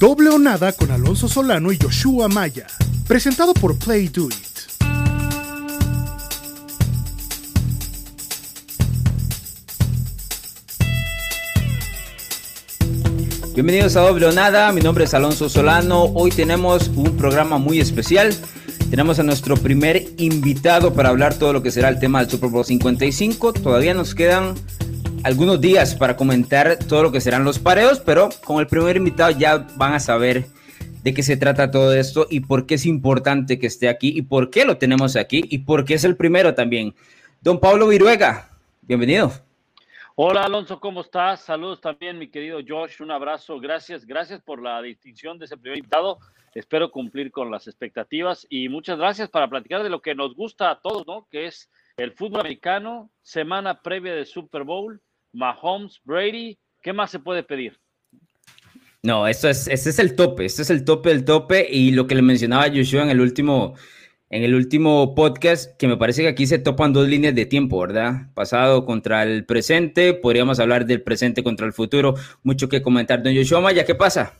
[0.00, 2.66] Doble o nada con Alonso Solano y Joshua Maya.
[3.06, 4.34] Presentado por Play Do It.
[13.52, 16.04] Bienvenidos a Doble o Nada, mi nombre es Alonso Solano.
[16.04, 18.34] Hoy tenemos un programa muy especial.
[18.88, 22.48] Tenemos a nuestro primer invitado para hablar todo lo que será el tema del Super
[22.48, 23.52] Bowl 55.
[23.52, 24.54] Todavía nos quedan
[25.22, 29.30] algunos días para comentar todo lo que serán los pareos, pero con el primer invitado
[29.30, 30.46] ya van a saber
[31.02, 34.22] de qué se trata todo esto y por qué es importante que esté aquí y
[34.22, 36.94] por qué lo tenemos aquí y por qué es el primero también.
[37.40, 38.50] Don Pablo Viruega,
[38.82, 39.32] bienvenido.
[40.16, 41.40] Hola Alonso, ¿cómo estás?
[41.40, 45.78] Saludos también, mi querido Josh, un abrazo, gracias, gracias por la distinción de ese primer
[45.78, 46.18] invitado.
[46.54, 50.70] Espero cumplir con las expectativas y muchas gracias para platicar de lo que nos gusta
[50.70, 51.26] a todos, ¿no?
[51.30, 55.00] Que es el fútbol americano, semana previa de Super Bowl,
[55.32, 57.78] Mahomes, Brady, ¿qué más se puede pedir?
[59.02, 62.06] No, esto es, este es el tope, este es el tope del tope y lo
[62.06, 63.74] que le mencionaba Joshua en el último,
[64.28, 67.80] en el último podcast, que me parece que aquí se topan dos líneas de tiempo,
[67.80, 68.32] ¿verdad?
[68.34, 73.22] Pasado contra el presente, podríamos hablar del presente contra el futuro, mucho que comentar.
[73.22, 74.34] Don Joshua Maya, ¿qué pasa?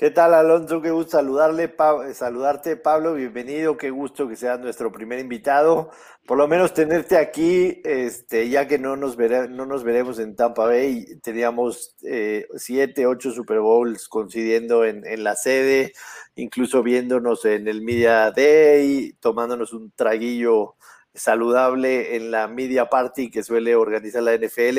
[0.00, 0.80] ¿Qué tal, Alonso?
[0.80, 1.74] Qué gusto saludarle,
[2.14, 3.12] saludarte, Pablo.
[3.12, 5.90] Bienvenido, qué gusto que seas nuestro primer invitado.
[6.24, 10.64] Por lo menos tenerte aquí, este, ya que no nos, no nos veremos en Tampa
[10.64, 11.04] Bay.
[11.22, 15.92] Teníamos eh, siete, ocho Super Bowls coincidiendo en, en, la sede,
[16.34, 20.76] incluso viéndonos en el Media Day, tomándonos un traguillo
[21.12, 24.78] saludable en la Media Party que suele organizar la NFL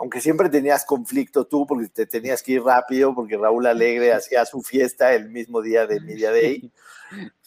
[0.00, 4.46] aunque siempre tenías conflicto tú porque te tenías que ir rápido porque Raúl Alegre hacía
[4.46, 6.72] su fiesta el mismo día de Media Day,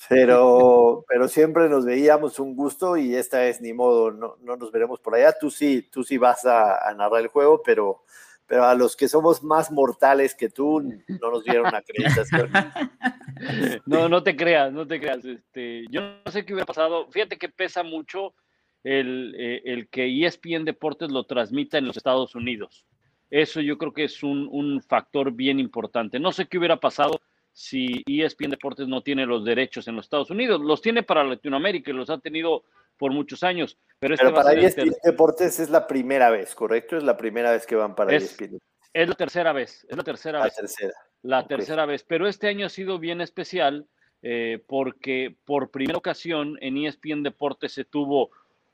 [0.08, 4.72] pero, pero siempre nos veíamos un gusto y esta vez ni modo, no, no nos
[4.72, 5.34] veremos por allá.
[5.34, 8.04] Tú sí, tú sí vas a, narrar el juego, pero,
[8.46, 12.52] pero a los que somos más mortales que tú no nos dieron acreditación.
[13.86, 15.26] No, no te creas, no te creas.
[15.26, 17.10] Este, yo no sé qué hubiera pasado.
[17.12, 18.34] Fíjate que pesa mucho
[18.84, 22.86] el, eh, el, que ESPN Deportes lo transmita en los Estados Unidos.
[23.30, 26.20] Eso yo creo que es un, un, factor bien importante.
[26.20, 27.22] No sé qué hubiera pasado
[27.52, 30.62] si ESPN Deportes no tiene los derechos en los Estados Unidos.
[30.62, 32.64] Los tiene para Latinoamérica y los ha tenido
[32.98, 33.78] por muchos años.
[34.00, 36.98] Pero, este para ESPN Deportes es la primera vez, ¿correcto?
[36.98, 38.60] Es la primera vez que van para es, ESPN.
[38.94, 40.56] Es la tercera vez, es la tercera la vez.
[40.56, 40.94] Tercera.
[41.24, 42.04] La tercera vez.
[42.04, 43.88] Pero este año ha sido bien especial
[44.22, 48.32] eh, porque por primera ocasión en ESPN Deportes se tuvo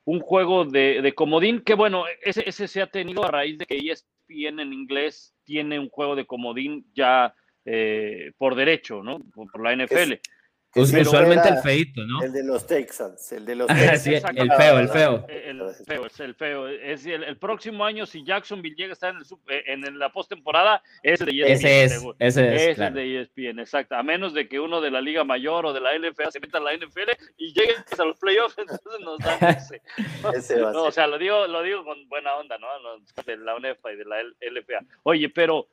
[0.09, 3.77] un juego de, comodín, que bueno, ese, ese se ha tenido a raíz de que
[3.77, 9.19] ESPN en inglés tiene un juego de comodín ya eh, por derecho, ¿no?
[9.35, 10.13] Por, la NFL.
[10.75, 12.21] Usualmente el feito, ¿no?
[12.23, 14.03] El de los Texans, el de los Texans.
[14.03, 15.25] sí, el feo, el feo.
[15.27, 16.67] El, feo, es el feo.
[16.67, 20.11] Es el, el, próximo año, si Jacksonville llega a estar en, el, eh, en la
[20.11, 21.51] postemporada, es de ESPN.
[21.51, 22.95] Ese es, ese es, es claro.
[22.95, 23.95] de ESPN, exacto.
[23.95, 26.59] A menos de que uno de la Liga Mayor o de la NFL se meta
[26.59, 29.81] a la NFL y llegue a los playoffs, entonces nos dan ese.
[30.35, 32.67] ese va a no, o sea, lo digo, lo digo con buena onda, ¿no?
[33.25, 34.85] De la UNEFA y de la LFA.
[35.03, 35.67] Oye, pero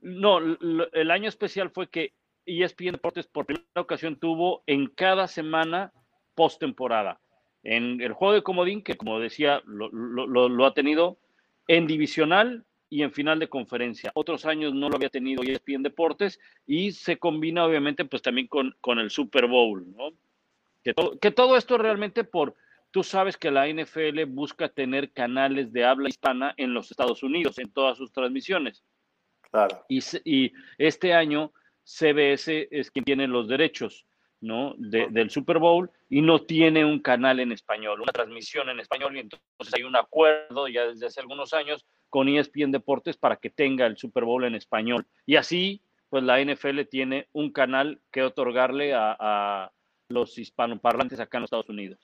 [0.00, 2.12] no, el año especial fue que
[2.48, 5.92] ESPN Deportes por primera ocasión tuvo en cada semana
[6.34, 7.20] postemporada.
[7.62, 11.18] En el juego de comodín, que como decía, lo, lo, lo, ha tenido
[11.66, 14.10] en divisional y en final de conferencia.
[14.14, 18.74] Otros años no lo había tenido ESPN Deportes y se combina obviamente pues también con,
[18.80, 20.10] con el Super Bowl, ¿no?
[20.82, 22.54] Que todo, que todo esto realmente por,
[22.90, 27.58] tú sabes que la NFL busca tener canales de habla hispana en los Estados Unidos,
[27.58, 28.84] en todas sus transmisiones.
[29.50, 29.84] Claro.
[29.88, 31.52] Y, y este año
[31.88, 34.04] CBS es quien tiene los derechos
[34.40, 34.74] ¿no?
[34.76, 39.16] De, del Super Bowl y no tiene un canal en español, una transmisión en español
[39.16, 43.50] y entonces hay un acuerdo ya desde hace algunos años con ESPN Deportes para que
[43.50, 45.06] tenga el Super Bowl en español.
[45.26, 49.72] Y así, pues la NFL tiene un canal que otorgarle a, a
[50.08, 51.98] los hispanoparlantes acá en los Estados Unidos.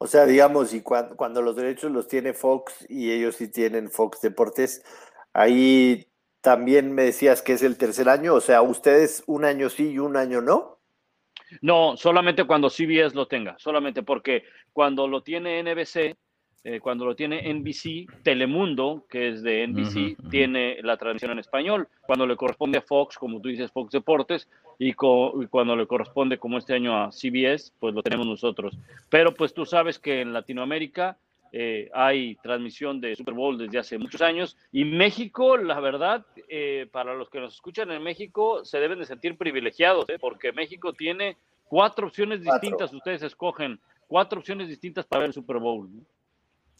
[0.00, 3.90] O sea, digamos, y cuando, cuando los derechos los tiene Fox y ellos sí tienen
[3.90, 4.84] Fox Deportes,
[5.32, 6.07] ahí
[6.40, 9.98] también me decías que es el tercer año, o sea, ustedes un año sí y
[9.98, 10.78] un año no.
[11.62, 16.16] No, solamente cuando CBS lo tenga, solamente porque cuando lo tiene NBC,
[16.64, 20.30] eh, cuando lo tiene NBC, Telemundo, que es de NBC, uh -huh, uh -huh.
[20.30, 21.88] tiene la transmisión en español.
[22.02, 24.48] Cuando le corresponde a Fox, como tú dices, Fox Deportes,
[24.78, 28.76] y, co y, cuando le corresponde, como este año, a CBS, pues lo tenemos nosotros.
[29.08, 31.16] Pero pues tú sabes que en Latinoamérica
[31.52, 36.86] eh, hay transmisión de Super Bowl desde hace muchos años y México, la verdad, eh,
[36.92, 40.18] para los que nos escuchan en México, se deben de sentir privilegiados, ¿eh?
[40.20, 42.98] porque México tiene cuatro opciones distintas, cuatro.
[42.98, 45.88] ustedes escogen cuatro opciones distintas para ver el Super Bowl.
[45.90, 46.02] ¿no?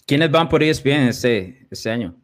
[0.07, 2.17] ¿Quiénes van por ESPN este, este año?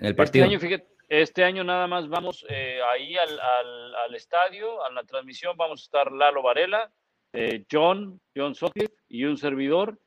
[0.00, 0.44] El partido.
[0.44, 5.56] Este año, fíjate, Este año nada más vamos eh, ahí al, estadio, a la transmisión,
[5.56, 6.90] vamos a estar Lalo Varela,
[7.32, 9.98] eh, John, John Sutcliffe y un servidor.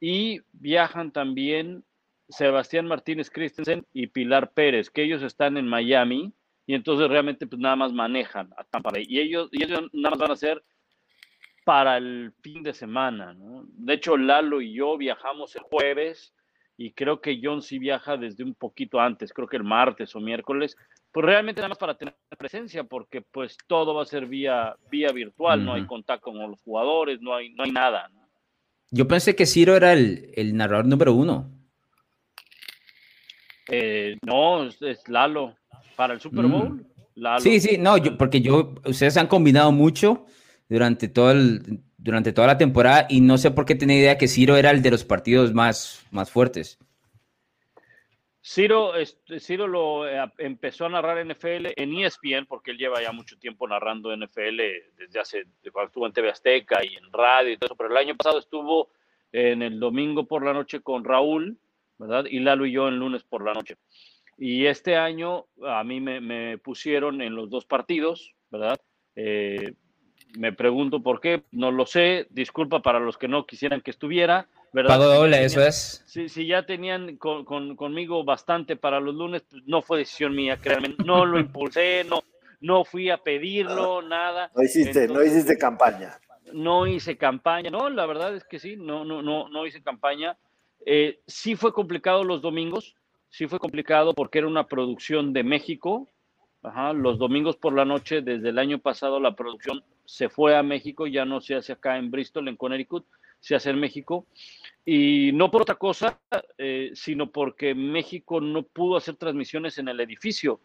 [0.00, 1.84] Y viajan también
[2.28, 6.32] Sebastián Martínez Christensen y Pilar Pérez, que ellos están en Miami
[6.66, 9.06] y entonces realmente pues nada más manejan a Tampa Bay.
[9.08, 10.62] Y ellos, y ellos nada más van a ser
[11.64, 13.34] para el fin de semana.
[13.36, 16.34] De hecho, Lalo y yo viajamos el jueves
[16.76, 20.20] y creo que John sí viaja desde un poquito antes, creo que el martes o
[20.20, 20.76] miércoles,
[21.12, 25.12] pues realmente nada más para tener presencia, porque pues todo va a ser vía, vía
[25.12, 28.10] virtual, no hay contacto con los jugadores, no hay, no hay nada.
[28.90, 31.50] Yo pensé que Ciro era el, el narrador número uno.
[33.68, 34.78] Eh, no, es,
[35.08, 35.56] Lalo.
[35.96, 36.84] Para el Super Bowl, mm.
[37.16, 37.40] Lalo.
[37.40, 40.26] Sí, sí, no, yo, porque yo, ustedes han combinado mucho
[40.68, 44.28] durante, todo el, durante toda la temporada y no sé por qué tenía idea que
[44.28, 46.78] Ciro era el de los partidos más, más fuertes.
[48.46, 48.92] Ciro,
[49.38, 53.66] Ciro lo eh, empezó a narrar NFL en ESPN porque él lleva ya mucho tiempo
[53.66, 54.60] narrando NFL
[54.98, 57.96] desde hace, cuando estuvo en TV Azteca y en radio y todo eso, pero el
[57.96, 58.90] año pasado estuvo
[59.32, 61.56] en el domingo por la noche con Raúl,
[61.96, 62.26] ¿verdad?
[62.26, 63.76] Y Lalo y yo en lunes por la noche.
[64.36, 68.76] Y este año a mí me, pusieron en los dos partidos, ¿verdad?
[69.16, 69.72] Eh,
[70.36, 74.48] me pregunto por qué, no lo sé, disculpa para los que no quisieran que estuviera,
[74.74, 74.98] ¿verdad?
[74.98, 76.02] Pago doble, eso es.
[76.04, 80.96] Si, si ya tenían conmigo bastante para los lunes, pues no fue decisión mía, créanme,
[81.04, 82.24] no lo impulsé, no,
[82.60, 84.50] no fui a pedirlo, nada.
[84.54, 86.18] No hiciste, no hiciste campaña.
[86.52, 90.36] No hice campaña, no, la verdad es que sí, no, no, no, no hice campaña.
[90.84, 92.96] Eh, sí fue complicado los domingos,
[93.30, 96.08] sí fue complicado porque era una producción de México,
[96.94, 101.06] los domingos por la noche, desde el año pasado, la producción se fue a México,
[101.06, 103.06] ya no se hace acá en Bristol, en Connecticut,
[103.44, 104.26] se hace en México.
[104.86, 106.18] Y no por otra cosa,
[106.56, 110.60] eh, sino porque México no pudo hacer transmisiones en el edificio.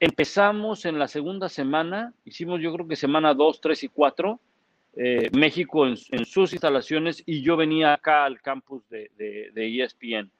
[0.00, 4.40] Empezamos en la segunda semana, hicimos yo creo que semana 2, 3 y 4,
[4.94, 5.96] eh, México en,
[6.26, 10.30] sus instalaciones y yo venía acá al campus de, de ESPN.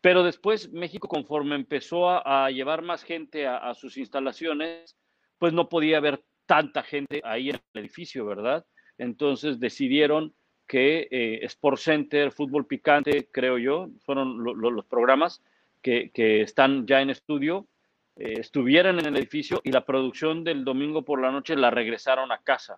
[0.00, 4.96] Pero después México, conforme empezó a, llevar más gente a, sus instalaciones,
[5.36, 8.64] pues no podía haber tanta gente ahí en el edificio, ¿verdad?
[8.98, 10.32] Entonces decidieron
[10.66, 15.42] que eh, Sport Center, Fútbol Picante, creo yo, fueron los programas
[15.82, 16.10] que,
[16.42, 17.66] están ya en estudio,
[18.16, 22.32] eh, estuvieran en el edificio y la producción del domingo por la noche la regresaron
[22.32, 22.76] a casa.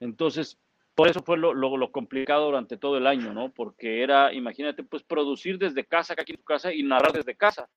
[0.00, 0.58] Entonces,
[0.94, 3.52] por eso fue lo, lo, complicado durante todo el año, ¿no?
[3.52, 7.68] Porque era, imagínate, pues producir desde casa, aquí en tu casa, y narrar desde casa.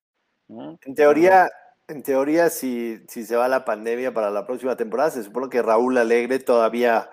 [0.48, 1.50] En teoría,
[1.88, 5.62] en teoría, si, si se va la pandemia para la próxima temporada, se supone que
[5.62, 7.10] Raúl Alegre todavía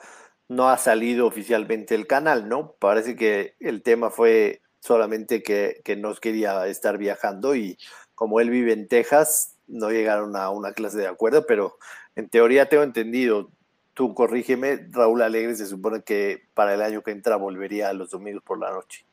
[0.48, 2.74] no ha salido oficialmente el canal, ¿no?
[2.78, 7.78] Parece que el tema fue solamente que, que no quería estar viajando y
[8.14, 11.76] como él vive en Texas, no llegaron a una clase de acuerdo, pero
[12.14, 13.50] en teoría tengo entendido,
[13.94, 18.10] tú corrígeme, Raúl Alegre se supone que para el año que entra volvería a los
[18.10, 19.04] domingos por la noche.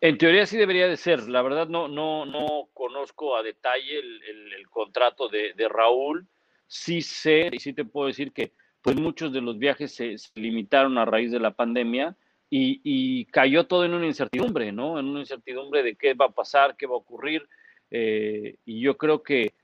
[0.00, 1.28] En teoría sí debería de ser.
[1.28, 6.26] La verdad no, no, no conozco a detalle el, contrato de, Raúl.
[6.66, 8.52] Sí sé y sí te puedo decir que
[8.84, 12.14] pues muchos de los viajes se, limitaron a raíz de la pandemia
[12.50, 15.00] y, cayó todo en una incertidumbre, ¿no?
[15.00, 17.48] En una incertidumbre de qué va a pasar, qué va a ocurrir.
[17.90, 19.54] Eh, y yo creo que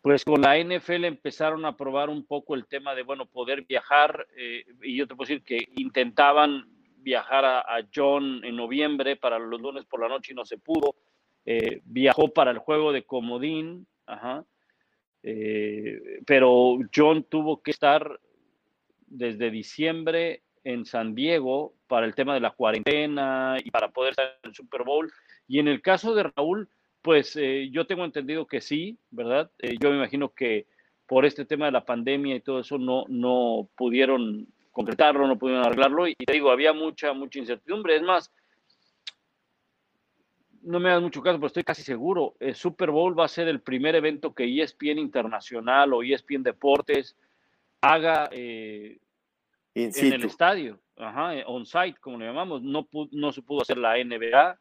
[0.00, 4.26] pues con la NFL empezaron a probar un poco el tema de, bueno, poder viajar,
[4.36, 6.64] eh, y yo te puedo decir que intentaban
[6.98, 7.64] viajar a,
[7.94, 10.96] John en noviembre para los lunes por la noche y no se pudo,
[11.44, 13.86] eh, viajó para el juego de Comodín,
[15.26, 18.20] eh, pero John tuvo que estar
[19.08, 24.38] desde diciembre en San Diego para el tema de la cuarentena y para poder estar
[24.42, 25.12] en el Super Bowl,
[25.48, 26.68] y en el caso de Raúl,
[27.02, 29.50] pues eh, yo tengo entendido que sí, ¿verdad?
[29.58, 30.66] Eh, yo me imagino que
[31.06, 35.64] por este tema de la pandemia y todo eso no, no pudieron concretarlo, no pudieron
[35.64, 36.06] arreglarlo.
[36.06, 37.96] Y te digo, había mucha, mucha incertidumbre.
[37.96, 38.32] Es más,
[40.66, 42.34] no me das mucho caso, pero estoy casi seguro.
[42.40, 47.16] El Super Bowl va a ser el primer evento que ESPN Internacional o ESPN Deportes
[47.80, 48.98] haga eh,
[49.74, 52.62] en el estadio, ajá, on-site, como le llamamos.
[52.62, 54.58] No, no se pudo hacer la NBA,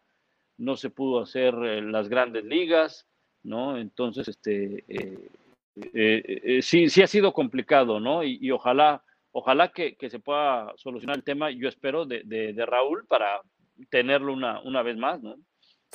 [0.58, 3.08] no se pudo hacer eh, las grandes ligas,
[3.44, 3.78] ¿no?
[3.78, 5.30] Entonces, este, eh,
[5.76, 8.24] eh, sí, sí ha sido complicado, ¿no?
[8.24, 13.42] Y, ojalá, ojalá que, se pueda solucionar el tema, yo espero, de, Raúl para
[13.90, 15.36] tenerlo una, una vez más, ¿no?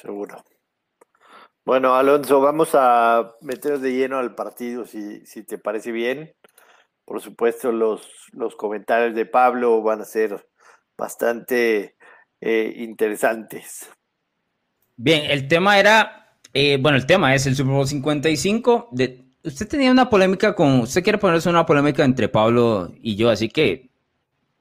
[0.00, 0.45] Seguro.
[1.64, 6.35] Bueno, Alonso, vamos a meternos de lleno al partido, si, si te parece bien.
[7.04, 10.49] Por supuesto, los, los comentarios de Pablo van a ser
[10.97, 11.97] bastante
[12.40, 13.90] interesantes.
[14.97, 16.16] Bien, el tema era
[16.52, 18.88] Eh, bueno, el tema es el Super Bowl 55.
[18.92, 20.80] De, usted tenía una polémica con.
[20.80, 23.89] Usted quiere ponerse una polémica entre Pablo y yo, así que.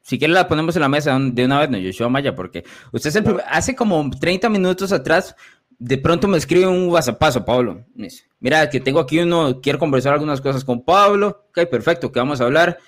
[0.10, 3.16] Si quiere la ponemos en la mesa de una vez, no, Yoshua Maya, porque usted
[3.16, 5.36] es hace como 30 minutos atrás,
[5.78, 7.86] de pronto me escribe un WhatsApp, Pablo.
[8.40, 11.46] mira, que tengo aquí uno, quiero conversar algunas cosas con Pablo.
[11.50, 12.80] Ok, perfecto, que vamos a hablar.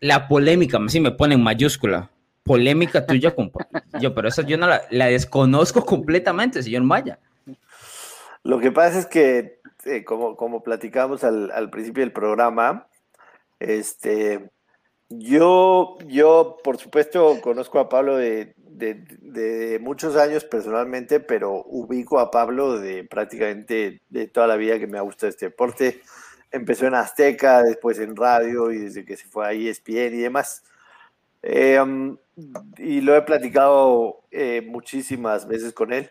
[0.00, 2.10] La polémica, sí me pone en mayúscula.
[2.42, 3.80] Polémica tuya con Pablo.
[4.00, 7.20] Yo, pero esa yo no la, desconozco completamente, señor Maya.
[8.42, 12.88] Lo que pasa es que, eh, como, como platicamos al, al, principio del programa,
[13.60, 14.50] este,
[15.10, 22.18] yo, yo, por supuesto, conozco a Pablo de, de, de, muchos años personalmente, pero ubico
[22.18, 26.02] a Pablo de prácticamente de toda la vida que me ha gustado este deporte.
[26.50, 30.62] Empezó en Azteca, después en radio y desde que se fue a ESPN y demás.
[31.42, 31.78] Eh,
[32.78, 36.10] y lo he platicado eh, muchísimas veces con él.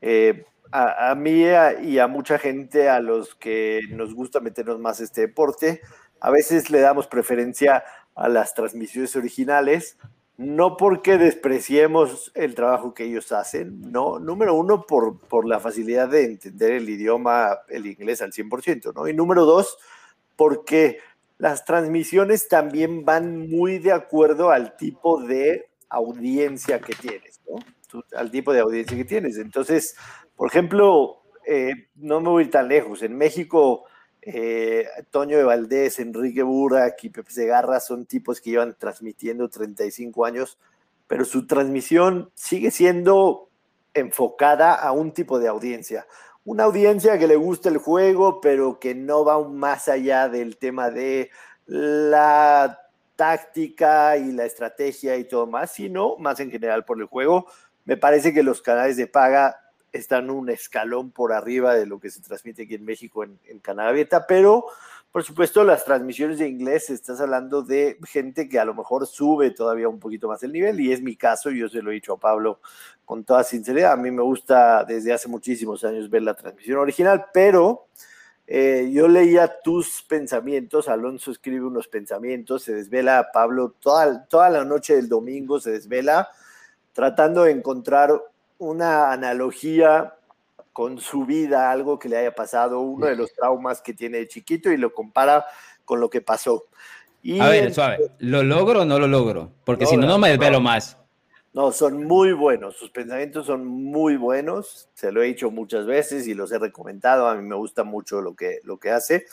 [0.00, 1.44] Eh, a, mí
[1.82, 5.80] y a mucha gente a los que nos gusta meternos más este deporte,
[6.20, 7.84] a veces le damos preferencia a
[8.26, 9.96] las transmisiones originales,
[10.38, 16.08] no porque despreciemos el trabajo que ellos hacen, no, número uno, por, por la facilidad
[16.08, 19.06] de entender el idioma, el inglés al 100%, ¿no?
[19.06, 19.78] Y número dos,
[20.36, 20.98] porque
[21.38, 27.58] las transmisiones también van muy de acuerdo al tipo de audiencia que tienes, ¿no?
[28.16, 29.38] Al tipo de audiencia que tienes.
[29.38, 29.96] Entonces,
[30.36, 33.02] por ejemplo, eh, no me voy tan lejos.
[33.02, 33.84] En México,
[34.22, 40.24] eh, Toño de Valdés, Enrique Burak y Pepe Segarra son tipos que llevan transmitiendo 35
[40.24, 40.58] años,
[41.06, 43.48] pero su transmisión sigue siendo
[43.94, 46.06] enfocada a un tipo de audiencia.
[46.44, 50.90] Una audiencia que le gusta el juego, pero que no va más allá del tema
[50.90, 51.30] de
[51.66, 52.80] la
[53.16, 57.46] táctica y la estrategia y todo más, sino más en general por el juego.
[57.84, 62.10] Me parece que los canales de paga están un escalón por arriba de lo que
[62.10, 64.66] se transmite aquí en México en, en Canal Abierta, pero
[65.10, 69.50] por supuesto las transmisiones de inglés, estás hablando de gente que a lo mejor sube
[69.50, 72.12] todavía un poquito más el nivel y es mi caso, yo se lo he dicho
[72.12, 72.60] a Pablo
[73.04, 77.26] con toda sinceridad, a mí me gusta desde hace muchísimos años ver la transmisión original,
[77.32, 77.86] pero
[78.46, 84.64] eh, yo leía tus pensamientos, Alonso escribe unos pensamientos, se desvela Pablo toda, toda la
[84.64, 86.28] noche del domingo, se desvela
[86.92, 88.10] tratando de encontrar
[88.58, 90.14] una analogía
[90.72, 94.28] con su vida, algo que le haya pasado, uno de los traumas que tiene de
[94.28, 95.44] chiquito y lo compara
[95.84, 96.66] con lo que pasó.
[97.22, 99.50] Y a ver, suave, ¿lo logro o no lo logro?
[99.64, 100.96] Porque si no, no me desvelo más.
[101.52, 106.28] No, son muy buenos, sus pensamientos son muy buenos, se lo he dicho muchas veces
[106.28, 109.26] y los he recomendado, a mí me gusta mucho lo que, lo que hace,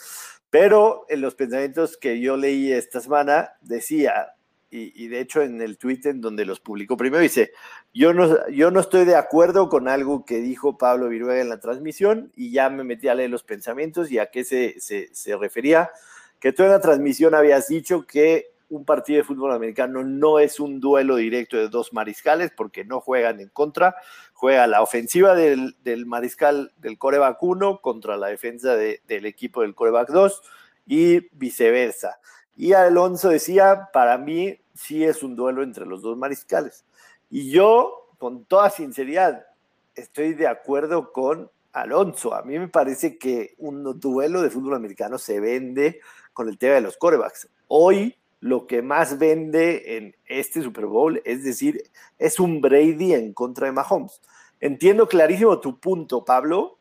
[0.50, 4.34] pero en los pensamientos que yo leí esta semana decía,
[4.94, 7.52] y, de hecho en el tweet en donde los publicó primero dice,
[7.94, 11.60] yo no, yo no estoy de acuerdo con algo que dijo Pablo Viruega en la
[11.60, 15.36] transmisión y ya me metí a leer los pensamientos y a qué se, se, se
[15.36, 15.90] refería,
[16.40, 20.58] que tú en la transmisión habías dicho que un partido de fútbol americano no es
[20.58, 23.94] un duelo directo de dos mariscales porque no juegan en contra,
[24.32, 29.62] juega la ofensiva del, del mariscal del coreback 1 contra la defensa de, del equipo
[29.62, 30.42] del coreback 2
[30.86, 32.18] y viceversa.
[32.56, 36.84] Y Alonso decía, para mí sí es un duelo entre los dos mariscales.
[37.30, 39.46] Y yo, con toda sinceridad,
[39.94, 42.34] estoy de acuerdo con Alonso.
[42.34, 46.00] A mí me parece que un duelo de fútbol americano se vende
[46.32, 47.48] con el tema de los corebacks.
[47.68, 51.82] Hoy lo que más vende en este Super Bowl, es decir,
[52.18, 54.20] es un Brady en contra de Mahomes.
[54.60, 56.78] Entiendo clarísimo tu punto, Pablo,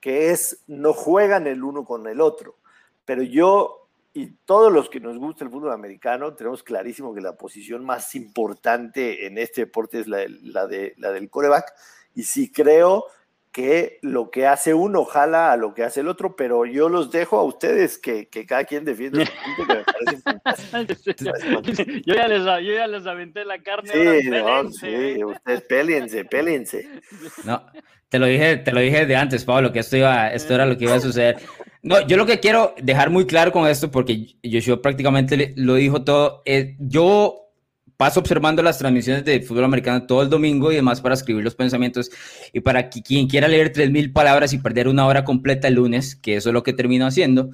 [0.00, 2.56] que es no juegan el uno con el otro,
[3.04, 3.77] pero yo
[4.18, 8.16] y todos los que nos gusta el fútbol americano tenemos clarísimo que la posición más
[8.16, 11.72] importante en este deporte es la, la, de, la del coreback.
[12.16, 13.04] Y sí creo
[13.52, 17.12] que lo que hace uno jala a lo que hace el otro, pero yo los
[17.12, 20.20] dejo a ustedes que, que cada quien defiende su punto que me parece
[22.04, 23.92] yo, ya les, yo ya les aventé la carne.
[23.92, 26.88] Sí, no, sí, ustedes pélense, pélense.
[27.44, 27.64] No,
[28.08, 30.76] te lo dije, te lo dije de antes, Pablo, que esto, iba, esto era lo
[30.76, 31.38] que iba a suceder.
[31.82, 36.02] No, yo lo que quiero dejar muy claro con esto, porque yo prácticamente lo dijo
[36.02, 36.42] todo,
[36.78, 37.48] yo
[37.96, 41.56] paso observando las transmisiones de fútbol americano todo el domingo y demás para escribir los
[41.56, 42.10] pensamientos
[42.52, 46.14] y para que quien quiera leer 3.000 palabras y perder una hora completa el lunes,
[46.14, 47.50] que eso es lo que termino haciendo.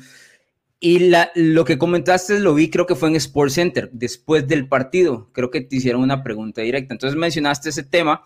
[0.80, 5.30] Y lo que comentaste lo vi, creo que fue en Sports Center, después del partido.
[5.32, 6.92] Creo que te hicieron una pregunta directa.
[6.92, 8.22] Entonces mencionaste ese tema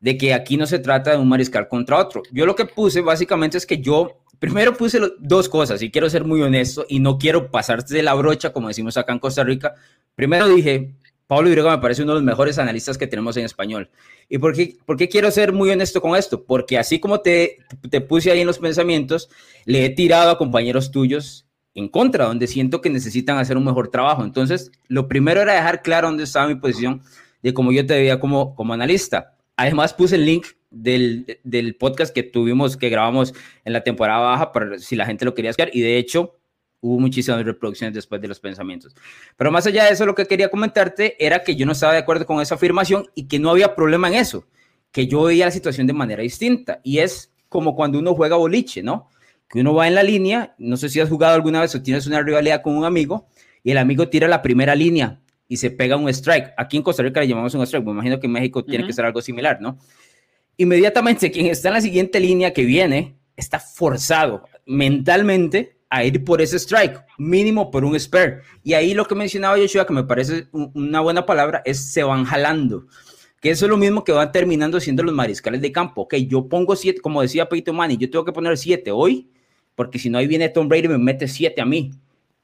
[0.00, 2.24] de que aquí no se trata de un mariscal contra otro.
[2.32, 6.24] Yo lo que puse básicamente es que yo primero puse dos cosas y quiero ser
[6.26, 9.74] muy honesto y no quiero pasarte de la brocha, como decimos acá en Costa Rica.
[10.14, 10.94] Primero dije,
[11.26, 13.88] Pablo Virgo me parece uno de los mejores analistas que tenemos en español.
[14.28, 16.44] ¿Y por qué, quiero ser muy honesto con esto?
[16.44, 17.60] Porque así como te,
[17.90, 19.30] te puse ahí en los pensamientos,
[19.64, 23.88] le he tirado a compañeros tuyos en contra, donde siento que necesitan hacer un mejor
[23.88, 24.24] trabajo.
[24.24, 27.00] Entonces, lo primero era dejar claro dónde estaba mi posición
[27.42, 29.36] de cómo yo te veía como, como analista.
[29.56, 34.52] Además, puse el link del, del podcast que tuvimos, que grabamos en la temporada baja,
[34.52, 35.70] para si la gente lo quería escuchar.
[35.72, 36.36] Y de hecho,
[36.80, 38.94] hubo muchísimas reproducciones después de los pensamientos.
[39.36, 42.00] Pero más allá de eso, lo que quería comentarte era que yo no estaba de
[42.00, 44.46] acuerdo con esa afirmación y que no había problema en eso,
[44.92, 46.80] que yo veía la situación de manera distinta.
[46.82, 49.08] Y es como cuando uno juega boliche, ¿no?
[49.48, 52.06] que uno va en la línea, no sé si has jugado alguna vez o tienes
[52.06, 53.28] una rivalidad con un amigo
[53.62, 56.52] y el amigo tira la primera línea y se pega un strike.
[56.56, 58.92] Aquí en Costa Rica le llamamos un strike, me imagino que en México tiene que
[58.92, 59.78] ser algo similar, ¿no?
[60.56, 66.40] Inmediatamente quien está en la siguiente línea que viene está forzado mentalmente a ir por
[66.40, 68.40] ese strike, mínimo por un spare.
[68.62, 72.24] Y ahí lo que mencionaba Joshua, que me parece una buena palabra, es se van
[72.24, 72.86] jalando
[73.44, 76.00] que eso es lo mismo que van terminando siendo los mariscales de campo.
[76.00, 79.28] Ok, yo pongo siete, como decía Peyton Manning, yo tengo que poner siete hoy,
[79.74, 81.90] porque si no ahí viene Tom Brady y me mete siete a mí.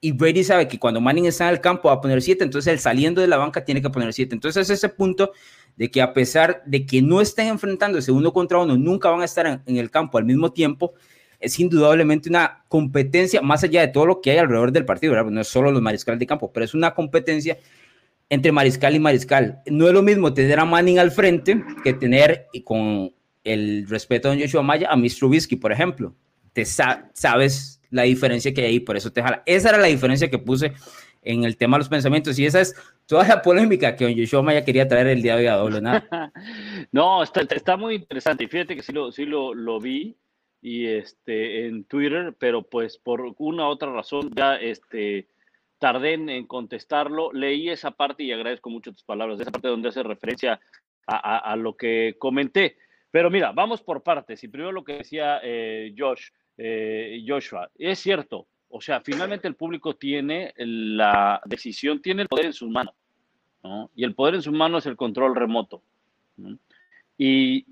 [0.00, 2.72] Y Brady sabe que cuando Manning está en el campo va a poner siete, entonces
[2.72, 4.34] él saliendo de la banca tiene que poner siete.
[4.34, 5.32] Entonces es ese punto
[5.76, 9.26] de que a pesar de que no estén enfrentándose uno contra uno, nunca van a
[9.26, 10.94] estar en, el campo al mismo tiempo,
[11.38, 15.40] es indudablemente una competencia más allá de todo lo que hay alrededor del partido, no
[15.40, 17.58] es solo los mariscales de campo, pero es una competencia
[18.28, 19.60] entre mariscal y mariscal.
[19.66, 23.12] No es lo mismo tener a Manning al frente que tener, y con
[23.44, 25.10] el respeto de Joshua Maya, a Mr.
[25.18, 26.14] Trubisky, por ejemplo.
[26.52, 29.42] Te sabes la diferencia que hay ahí, por eso te jala.
[29.46, 30.72] Esa era la diferencia que puse
[31.22, 32.74] en el tema de los pensamientos y esa es
[33.06, 36.32] toda la polémica que Joshua Maya quería traer el día de hoy a doble nada.
[36.92, 40.16] no, está, está, muy interesante y fíjate que sí lo, sí lo, lo vi
[40.62, 45.28] y este en Twitter, pero pues por una u otra razón ya este
[45.78, 47.32] tardé en, contestarlo.
[47.32, 50.60] Leí esa parte y agradezco mucho tus palabras, esa parte donde hace referencia
[51.06, 52.76] a, lo que comenté.
[53.10, 54.44] Pero mira, vamos por partes.
[54.44, 56.28] Y primero lo que decía eh, Josh,
[56.62, 58.46] eh, Joshua, es cierto.
[58.68, 62.94] O sea, finalmente el público tiene la decisión, tiene el poder en sus manos.
[63.94, 65.82] Y el poder en sus manos es el control remoto.
[67.16, 67.66] Y,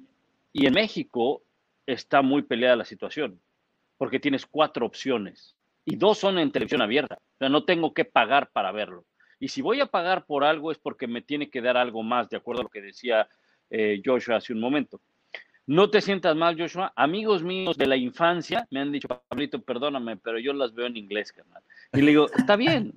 [0.53, 1.42] y en México
[1.87, 3.38] está muy peleada la situación,
[3.98, 7.16] porque tienes cuatro opciones y dos son en televisión abierta.
[7.16, 9.05] O sea, no tengo que pagar para verlo.
[9.38, 12.29] Y si voy a pagar por algo es porque me tiene que dar algo más,
[12.29, 13.29] de acuerdo a lo que decía
[13.70, 15.01] eh, Joshua hace un momento.
[15.68, 16.94] No te sientas mal, Joshua.
[16.96, 20.96] Amigos míos de la infancia me han dicho, Pablito, perdóname, pero yo las veo en
[20.96, 21.62] inglés, carnal.
[21.92, 22.94] Y le digo, está bien.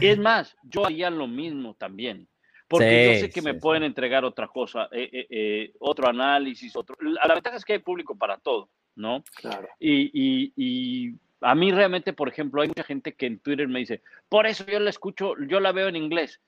[0.00, 2.26] Es más, yo haría lo mismo también.
[2.66, 6.96] Porque yo sé que me pueden entregar otra cosa, eh, eh, otro análisis, otro.
[7.00, 9.22] La ventaja es que hay público para todo, ¿no?
[9.36, 9.68] Claro.
[9.78, 10.10] y,
[10.56, 14.48] y a mí realmente, por ejemplo, hay mucha gente que en Twitter me dice, por
[14.48, 16.40] eso yo la escucho, yo la veo en inglés.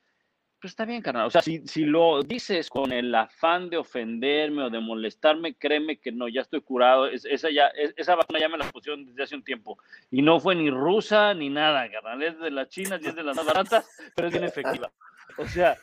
[0.60, 1.26] Pues está bien, carnal.
[1.26, 5.98] O sea, si, si lo dices con el afán de ofenderme o de molestarme, créeme
[5.98, 7.06] que no, ya estoy curado.
[7.06, 9.78] esa, ya, esa vacuna ya me la pusieron desde hace un tiempo.
[10.10, 12.22] Y no fue ni rusa ni nada, carnal.
[12.22, 14.90] Es de las chinas y es de las más baratas, pero es bien efectiva.
[15.36, 15.76] O sea,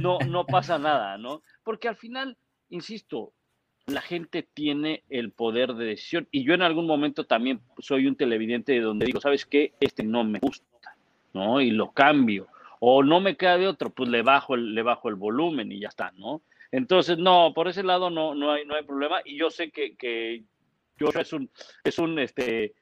[0.00, 1.42] no, no pasa nada, ¿no?
[1.64, 2.36] Porque al final,
[2.70, 3.32] insisto,
[3.86, 6.28] la gente tiene el poder de decisión.
[6.30, 9.72] Y yo en algún momento también soy un televidente de donde digo, ¿sabes qué?
[9.80, 10.94] Este no me gusta,
[11.32, 11.60] ¿no?
[11.60, 12.46] Y lo cambio.
[12.84, 15.78] O no me queda de otro, pues le bajo el, le bajo el volumen y
[15.78, 16.42] ya está, ¿no?
[16.72, 19.20] Entonces, no, por ese lado no, no, hay, no hay problema.
[19.24, 20.42] Y yo sé que, que
[20.98, 21.48] yo es un,
[21.84, 22.74] es un, este,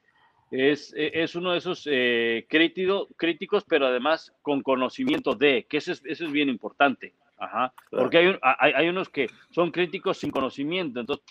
[0.51, 6.03] es, es uno de esos eh, críticos, pero además con conocimiento de, que eso es,
[6.07, 7.13] eso es bien importante.
[7.37, 7.75] Ajá.
[7.91, 11.27] Porque hay, hay, hay, unos que son críticos sin conocimiento, entonces,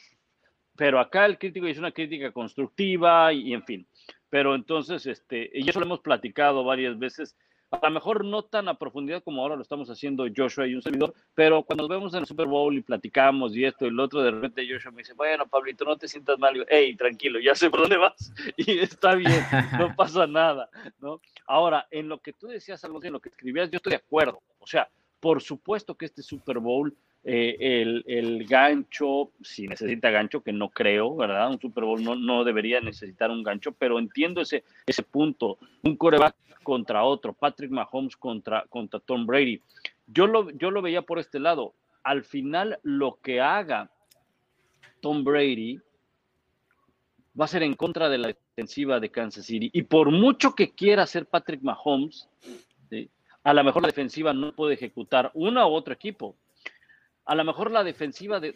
[0.75, 3.87] pero acá el crítico es una crítica constructiva y, en fin.
[4.29, 7.35] Pero entonces, este, y eso lo hemos platicado varias veces,
[7.71, 10.81] a lo mejor no tan a profundidad como ahora lo estamos haciendo Joshua y un
[10.81, 14.03] servidor, pero cuando nos vemos en el Super Bowl y platicamos y esto y lo
[14.03, 16.65] otro, de repente Joshua me dice, bueno, Pablito, no te sientas mal.
[16.69, 19.43] hey, tranquilo, ya sé por dónde vas y está bien,
[19.77, 21.21] no pasa nada, ¿no?
[21.45, 24.41] Ahora, en lo que tú decías, algo en lo que escribías, yo estoy de acuerdo.
[24.59, 30.53] O sea, por supuesto que este Super Bowl, eh, el, gancho, si necesita gancho, que
[30.53, 31.51] no creo, ¿verdad?
[31.51, 35.57] Un Super Bowl no, no debería necesitar un gancho, pero entiendo ese, ese punto.
[35.83, 39.61] Un coreback contra otro, Patrick Mahomes contra, contra Tom Brady.
[40.07, 41.73] Yo lo, yo lo veía por este lado.
[42.03, 43.91] Al final, lo que haga
[45.01, 45.79] Tom Brady
[47.39, 49.69] va a ser en contra de la defensiva de Kansas City.
[49.73, 52.27] Y por mucho que quiera hacer Patrick Mahomes,
[53.43, 56.35] a lo mejor la defensiva no puede ejecutar una u otro equipo.
[57.29, 58.51] A lo mejor la defensiva de,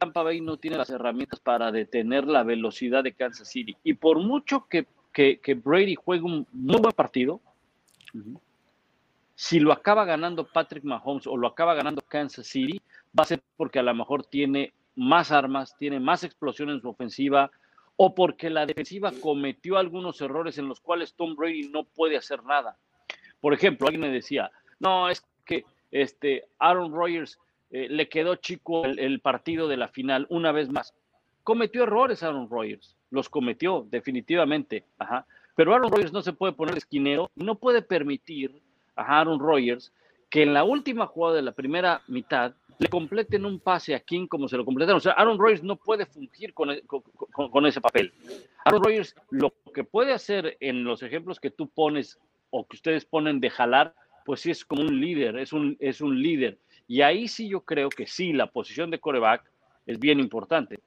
[0.00, 3.76] Tampa Bay no tiene las herramientas para detener la velocidad de Kansas City.
[3.84, 4.86] Y por mucho que,
[5.62, 7.42] Brady juegue un muy buen partido,
[9.34, 13.42] Si lo acaba ganando Patrick Mahomes o lo acaba ganando Kansas City, va a ser
[13.58, 17.50] porque a lo mejor tiene más armas, tiene más explosión en su ofensiva,
[17.96, 22.42] o porque la defensiva cometió algunos errores en los cuales Tom Brady no puede hacer
[22.42, 22.78] nada.
[23.42, 27.38] Por ejemplo, alguien me decía, no, es que este Aaron Rodgers
[27.74, 30.94] eh, le quedó chico el, partido de la final una vez más.
[31.42, 35.26] Cometió errores Aaron Rodgers, los cometió definitivamente, ajá.
[35.56, 38.62] Pero Aaron Rodgers no se puede poner esquinero, no puede permitir
[38.94, 39.92] a Aaron Rodgers
[40.30, 44.28] que en la última jugada de la primera mitad le completen un pase a King
[44.28, 44.98] como se lo completaron.
[44.98, 46.80] O sea, Aaron Rodgers no puede fungir con, e,
[47.66, 48.12] ese papel.
[48.64, 53.04] Aaron Rodgers lo que puede hacer en los ejemplos que tú pones o que ustedes
[53.04, 56.58] ponen de jalar, pues sí es como un líder, es un, es un líder.
[56.86, 59.44] Y ahí sí yo creo que sí, la posición de coreback
[59.86, 60.80] es bien importante.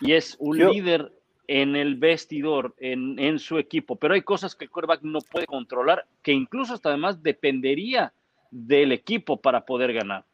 [0.00, 1.12] Y es un líder
[1.48, 3.96] en el vestidor, en, en, su equipo.
[3.96, 8.12] Pero hay cosas que el coreback no puede controlar, que incluso hasta además dependería
[8.50, 10.24] del equipo para poder ganar.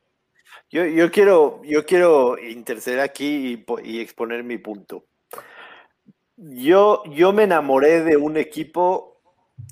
[0.71, 5.05] Yo, yo, quiero, yo quiero interceder aquí y, exponer mi punto.
[6.37, 9.21] Yo, yo me enamoré de un equipo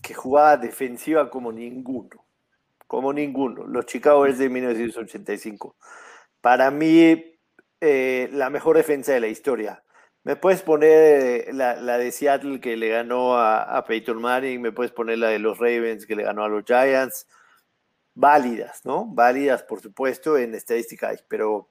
[0.03, 2.24] que jugaba defensiva como ninguno,
[2.90, 5.76] como ninguno, los Chicago Bears de 1985.
[6.40, 7.38] Para mí,
[7.81, 9.85] eh, la mejor defensa de la historia.
[10.24, 14.72] Me puedes poner la, la de Seattle que le ganó a, a Peyton Manning, me
[14.72, 17.29] puedes poner la de los Ravens que le ganó a los Giants,
[18.14, 19.07] válidas, ¿no?
[19.07, 21.68] Válidas, por supuesto, en estadística pero,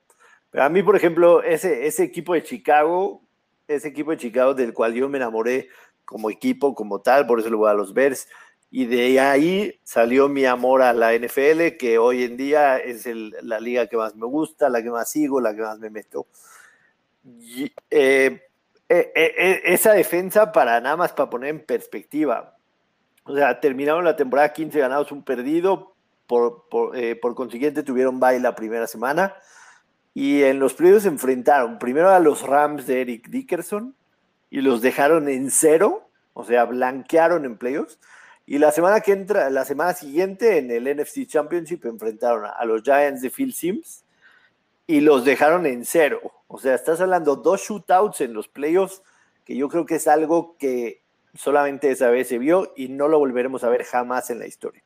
[0.50, 3.24] pero a mí, por ejemplo, ese, ese equipo de Chicago,
[3.68, 5.68] ese equipo de Chicago del cual yo me enamoré
[6.06, 8.30] como equipo, como tal, por eso lo voy a los Bears,
[8.72, 13.08] y de ahí salió mi amor a la NFL, que hoy en día es
[13.42, 16.28] la liga que más me gusta, la que más sigo, la que más me meto.
[17.90, 18.42] Eh,
[18.88, 22.58] eh, eh, esa defensa, para nada más para poner en perspectiva,
[23.24, 25.94] o sea, terminaron la temporada 15 ganados, un perdido,
[26.94, 29.36] eh, por, consiguiente tuvieron bye la primera semana.
[30.14, 33.96] Y en los playoffs se enfrentaron primero a los Rams de Eric Dickerson
[34.50, 38.00] y los dejaron en cero, o sea, blanquearon en playoffs.
[38.52, 42.82] Y la semana que entra, la semana siguiente en el NFC Championship enfrentaron a, los
[42.82, 44.04] Giants de Phil Sims
[44.88, 46.20] y los dejaron en cero.
[46.48, 49.04] O sea, estás hablando dos shootouts en los playoffs,
[49.46, 51.04] que yo creo que es algo que
[51.36, 54.82] solamente esa vez se vio y no lo volveremos a ver jamás en la historia.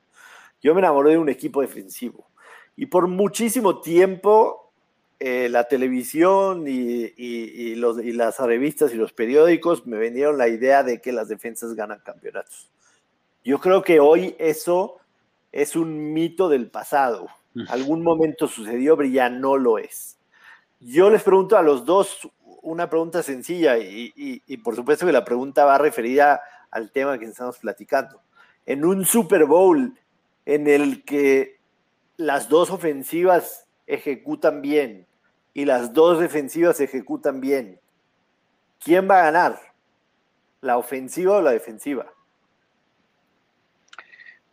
[0.61, 2.27] Yo me enamoré de un equipo defensivo.
[2.75, 4.73] Y por muchísimo tiempo
[5.21, 7.75] eh, la televisión y,
[8.11, 12.69] las revistas y los periódicos me vendieron la idea de que las defensas ganan campeonatos.
[13.43, 14.97] Yo creo que hoy eso
[15.51, 17.27] es un mito del pasado.
[17.67, 20.17] Algún momento sucedió, pero ya no lo es.
[20.79, 22.27] Yo les pregunto a los dos
[22.61, 27.25] una pregunta sencilla y, y por supuesto que la pregunta va referida al tema que
[27.25, 28.21] estamos platicando.
[28.65, 29.93] En un Super Bowl,
[30.45, 31.59] en el que
[32.17, 35.05] las dos ofensivas ejecutan bien
[35.53, 37.79] y las dos defensivas ejecutan bien,
[38.79, 39.59] ¿quién va a ganar?
[40.61, 42.12] ¿La ofensiva o la defensiva?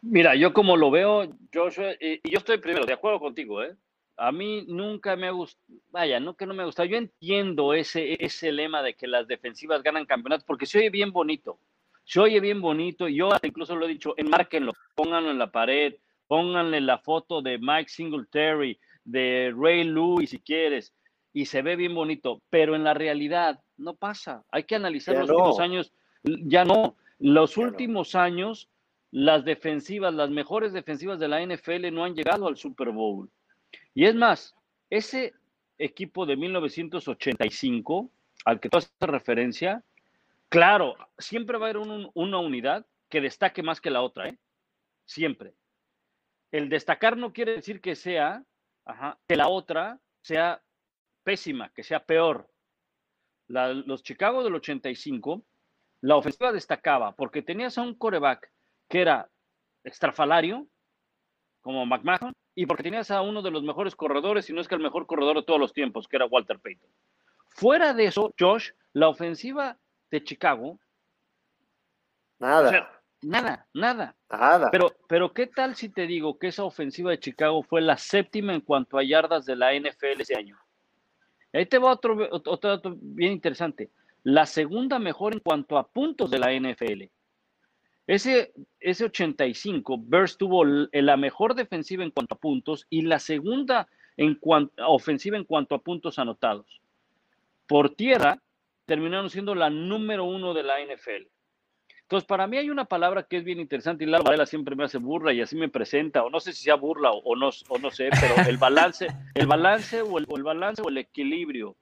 [0.02, 3.74] Mira, yo como lo veo, Joshua, y yo estoy primero de acuerdo contigo, ¿eh?
[4.16, 8.22] A mí nunca me ha gustado, vaya, no que no me gusta, yo entiendo ese,
[8.22, 11.58] ese lema de que las defensivas ganan campeonatos porque se oye bien bonito,
[12.04, 13.08] se oye bien bonito.
[13.08, 15.94] Yo incluso lo he dicho, enmárquenlo, pónganlo en la pared,
[16.26, 20.94] pónganle la foto de Mike Singletary, de Ray Lewis si quieres,
[21.32, 24.44] y se ve bien bonito, pero en la realidad no pasa.
[24.50, 25.92] Hay que analizar los últimos años.
[26.24, 28.68] Ya no, los últimos años,
[29.10, 33.30] las defensivas, las mejores defensivas de la NFL no han llegado al Super Bowl.
[33.94, 34.54] Y es más,
[34.88, 35.34] ese
[35.78, 38.10] equipo de 1985,
[38.44, 39.84] al que tú haces referencia,
[40.50, 41.78] Claro, siempre va a haber
[42.14, 44.38] una unidad que destaque más que la otra, ¿eh?
[45.04, 45.54] Siempre.
[46.50, 48.44] El destacar no quiere decir que sea,
[49.28, 50.60] que la otra sea
[51.22, 52.50] pésima, que sea peor.
[53.46, 55.44] los Chicago del 85,
[56.00, 58.50] la ofensiva destacaba porque tenías a un coreback
[58.90, 59.30] que era
[59.84, 60.66] extrafalario,
[61.62, 64.74] como McMahon, y porque tenías a uno de los mejores corredores, si no es que
[64.74, 66.90] el mejor corredor de todos los tiempos, que era Walter Payton.
[67.50, 69.78] Fuera de eso, Josh, la ofensiva
[70.10, 70.78] de Chicago.
[72.40, 73.00] Nada.
[73.22, 74.16] nada, nada.
[74.28, 74.70] Nada.
[74.72, 78.54] Pero, pero, ¿qué tal si te digo que esa ofensiva de Chicago fue la séptima
[78.54, 80.58] en cuanto a yardas de la NFL ese año?
[81.52, 83.90] Ahí te va otro, otro dato bien interesante.
[84.24, 87.04] La segunda mejor en cuanto a puntos de la NFL.
[88.10, 93.86] Ese, ese 85, Bears tuvo la mejor defensiva en cuanto a puntos y la segunda
[94.16, 96.82] en cuanto, ofensiva en cuanto a puntos anotados.
[97.68, 98.42] Por tierra,
[98.84, 101.28] terminaron siendo la número uno de la NFL.
[102.02, 104.82] Entonces, para mí hay una palabra que es bien interesante y la Varela siempre me
[104.82, 107.78] hace burla y así me presenta, o no sé si sea burla o, no, o
[107.78, 111.76] no sé, pero el balance, el balance o el, balance o el equilibrio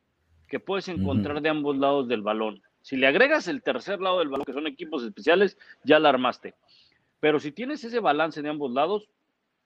[0.46, 2.60] que puedes encontrar de ambos lados del balón.
[2.88, 6.54] Si le agregas el tercer lado del balón, que son equipos especiales, ya la armaste.
[7.20, 9.10] Pero si tienes ese balance de ambos lados,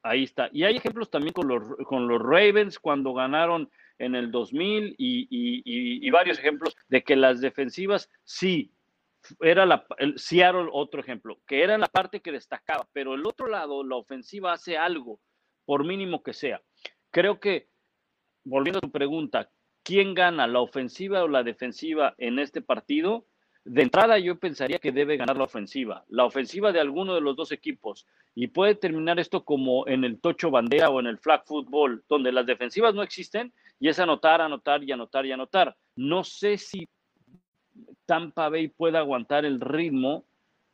[0.03, 0.51] ahí está.
[0.53, 5.29] Y hay ejemplos también con los, con los Ravens cuando ganaron en el 2000 y,
[5.29, 8.73] y, varios ejemplos de que las defensivas sí
[9.41, 13.47] era la, el Seattle otro ejemplo, que era la parte que destacaba, pero el otro
[13.47, 15.21] lado, la ofensiva hace algo,
[15.65, 16.61] por mínimo que sea.
[17.13, 17.69] Creo que,
[18.43, 19.49] volviendo a tu pregunta,
[19.83, 23.27] ¿quién gana, la ofensiva o la defensiva en este partido?
[23.65, 27.37] De entrada yo pensaría que debe ganar la ofensiva, la ofensiva de alguno de los
[27.37, 28.07] dos equipos.
[28.35, 32.33] Y puede terminar esto como en el tocho bandera o en el flag football, donde
[32.33, 35.77] las defensivas no existen y es anotar, anotar y anotar y anotar.
[35.95, 36.89] No sé si
[38.07, 40.25] Tampa Bay pueda aguantar el ritmo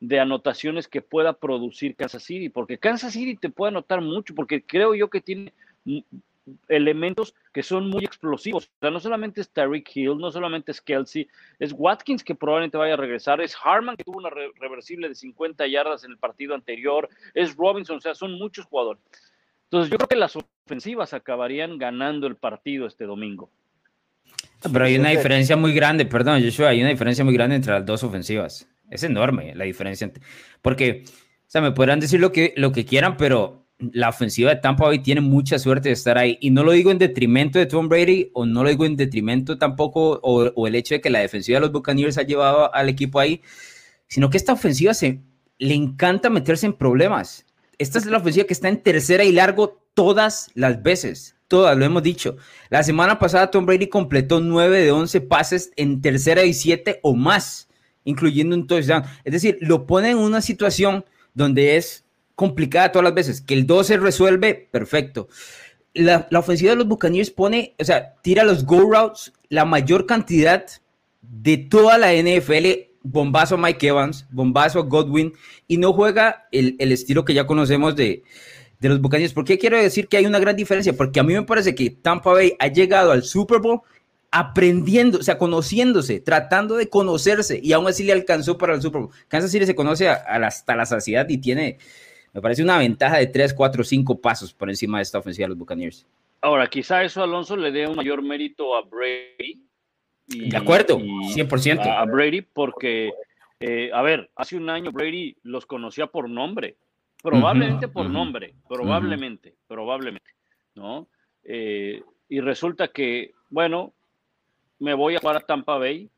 [0.00, 4.62] de anotaciones que pueda producir Kansas City, porque Kansas City te puede anotar mucho, porque
[4.62, 5.52] creo yo que tiene
[6.68, 8.66] elementos que son muy explosivos.
[8.66, 12.78] O sea, no solamente es Tariq Hill, no solamente es Kelsey, es Watkins que probablemente
[12.78, 16.54] vaya a regresar, es Harman que tuvo una reversible de 50 yardas en el partido
[16.54, 19.02] anterior, es Robinson, o sea, son muchos jugadores.
[19.64, 23.50] Entonces yo creo que las ofensivas acabarían ganando el partido este domingo.
[24.72, 27.86] Pero hay una diferencia muy grande, perdón, Joshua, hay una diferencia muy grande entre las
[27.86, 28.68] dos ofensivas.
[28.90, 30.10] Es enorme la diferencia.
[30.62, 34.60] Porque, o sea, me podrán decir lo que, lo que quieran, pero la ofensiva de
[34.60, 36.38] Tampa Bay tiene mucha suerte de estar ahí.
[36.40, 39.58] Y no lo digo en detrimento de Tom Brady, o no lo digo en detrimento
[39.58, 43.20] tampoco, o, el hecho de que la defensiva de los Buccaneers ha llevado al equipo
[43.20, 43.42] ahí,
[44.08, 45.22] sino que esta ofensiva se,
[45.58, 47.46] le encanta meterse en problemas.
[47.78, 51.84] Esta es la ofensiva que está en tercera y largo todas las veces todas, lo
[51.84, 52.36] hemos dicho.
[52.68, 57.16] La semana pasada Tom Brady completó 9 de 11 pases en tercera y 7 o
[57.16, 57.68] más,
[58.04, 59.02] incluyendo un touchdown.
[59.24, 62.04] Es decir, lo pone en una situación donde es
[62.38, 63.40] complicada todas las veces.
[63.40, 65.28] Que el 12 resuelve, perfecto.
[65.92, 70.64] La, ofensiva de los Buccaneers pone, o sea, tira los go routes la mayor cantidad
[71.20, 72.66] de toda la NFL.
[73.02, 75.32] Bombazo Mike Evans, bombazo Godwin,
[75.66, 78.22] y no juega el estilo que ya conocemos de,
[78.80, 79.32] de los Buccaneers.
[79.32, 80.92] ¿Por qué quiero decir que hay una gran diferencia?
[80.92, 83.80] Porque a mí me parece que Tampa Bay ha llegado al Super Bowl
[84.30, 89.02] aprendiendo, o sea, conociéndose, tratando de conocerse y aún así le alcanzó para el Super
[89.02, 89.10] Bowl.
[89.28, 91.78] Kansas City se conoce hasta la saciedad y tiene,
[92.32, 95.50] me parece una ventaja de 3, 4, 5 pasos por encima de esta ofensiva de
[95.50, 96.06] los Buccaneers.
[96.40, 99.62] Ahora, quizá eso Alonso le dé un mayor mérito a Brady.
[100.26, 101.80] de acuerdo, 100%.
[101.84, 103.12] A, Brady porque,
[103.60, 106.76] eh, a ver, hace un año Brady los conocía por nombre
[107.22, 110.30] Probablemente por nombre, probablemente, probablemente,
[110.74, 111.08] ¿no?
[111.42, 113.92] Eh, y resulta que, bueno,
[114.78, 116.08] me voy a jugar a Tampa Bay,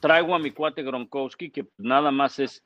[0.00, 2.62] traigo a mi cuate Gronkowski, que nada más es,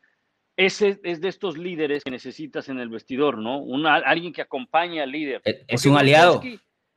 [0.57, 3.59] ese es de estos líderes que necesitas en el vestidor, ¿no?
[3.59, 5.43] Una, alguien que acompañe al líder.
[5.45, 6.41] Es, un aliado.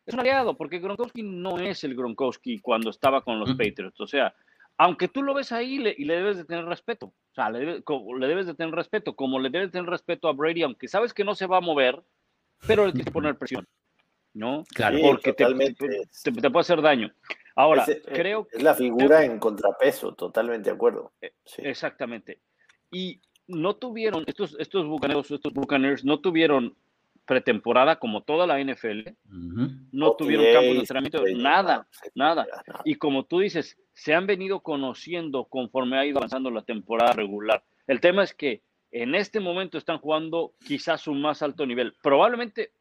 [0.06, 4.08] Es un aliado, porque Gronkowski no es el Gronkowski cuando estaba con los Patriots, o
[4.08, 4.34] sea,
[4.78, 7.82] aunque tú lo ves ahí y le debes de tener respeto, o sea, le,
[8.20, 11.24] debes de tener respeto, como le debes de tener respeto a Brady, aunque sabes que
[11.24, 12.02] no se va a mover,
[12.68, 13.68] pero le tienes que poner presión,
[14.34, 14.64] ¿no?
[14.74, 17.12] Claro, porque te, te, puede hacer daño.
[17.56, 21.12] Ahora, eh, creo Es la figura en contrapeso, totalmente de acuerdo.
[21.22, 22.40] Eh, exactamente.
[22.92, 26.76] Y no tuvieron, estos, estos bucaneros, estos bucaners, no tuvieron
[27.26, 29.10] pretemporada como toda la NFL,
[29.92, 32.48] no tuvieron campo de entrenamiento, nada, nada.
[32.86, 37.64] Y como tú dices, se han venido conociendo conforme ha ido avanzando la temporada regular.
[37.86, 42.72] El tema es que en este momento están jugando quizás un más alto nivel, probablemente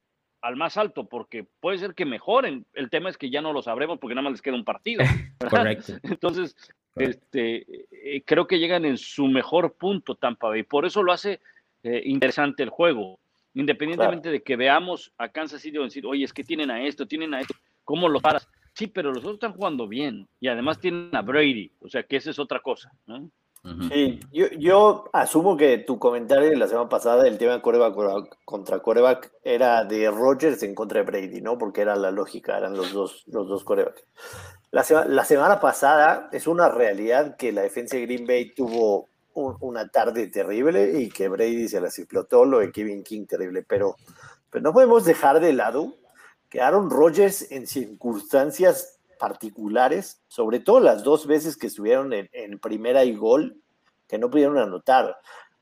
[0.43, 2.67] al más alto, porque puede ser que mejoren.
[2.75, 5.03] El tema es que ya no lo sabremos porque nada más les queda un partido.
[5.51, 5.95] Correcto.
[6.05, 6.57] Entonces,
[6.97, 10.63] este, eh, creo que llegan en su mejor punto Tampa Bay.
[10.63, 11.41] Por eso lo hace
[11.83, 13.19] eh, interesante el juego
[13.57, 17.33] Independientemente de que veamos a Kansas City decir, oye, es que tienen a esto, tienen
[17.33, 17.55] a esto,
[17.85, 18.47] ¿cómo lo paras?
[18.75, 22.17] Sí, pero los otros están jugando bien y además tienen a Brady, o sea que
[22.17, 23.31] esa es otra cosa, ¿no?
[23.91, 27.97] Sí, yo, yo, asumo que tu comentario de la semana pasada del tema de coreback
[28.45, 31.59] contra coreback era de Rogers en contra de Brady, ¿no?
[31.59, 34.05] Porque era la lógica, eran los dos, los dos corebacks.
[34.77, 39.89] La, la semana pasada es una realidad que la defensa de Green Bay tuvo una
[39.89, 43.97] tarde terrible y que Brady se las explotó, lo de Kevin King terrible, pero,
[44.51, 45.95] pero no podemos dejar de lado
[46.51, 53.03] que Aaron Rodgers en circunstancias particulares, sobre todo las dos veces que estuvieron en, primera
[53.03, 53.57] y gol,
[54.07, 55.17] que no pudieron anotar.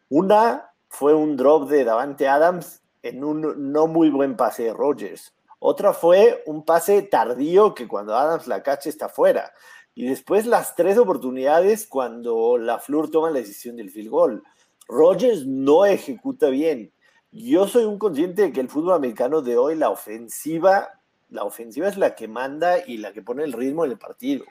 [0.09, 5.33] Una fue un drop de Davante Adams en un no muy buen pase de Rodgers.
[5.66, 9.55] Otra fue un pase tardío que cuando Adams la cacha está fuera.
[9.94, 14.42] Y después las tres oportunidades cuando la Flur toma la decisión del field goal.
[14.88, 16.92] Rogers no ejecuta bien.
[17.33, 21.00] Yo soy un consciente de que el fútbol americano de hoy, la ofensiva,
[21.31, 24.44] la ofensiva es la que manda y la que pone el ritmo en el partido.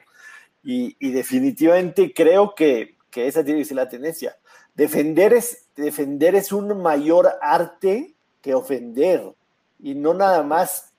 [0.64, 4.36] Y, definitivamente creo que, que, esa tiene que ser la tendencia.
[4.74, 9.36] Defender es, defender es un mayor arte que ofender.
[9.80, 10.93] Y no nada más,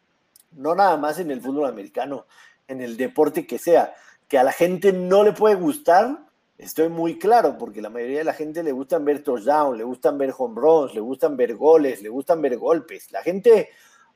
[0.57, 2.27] no nada más en el fútbol americano,
[2.69, 3.95] en el deporte que sea.
[4.29, 6.27] Que a la gente no le puede gustar,
[6.59, 10.19] estoy muy claro, porque la mayoría de la gente le gustan ver touchdown, le gustan
[10.19, 13.13] ver home runs, le gustan ver goles, le gustan ver golpes.
[13.13, 13.69] La gente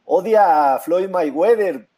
[0.05, 1.88] odia a Floyd Mayweather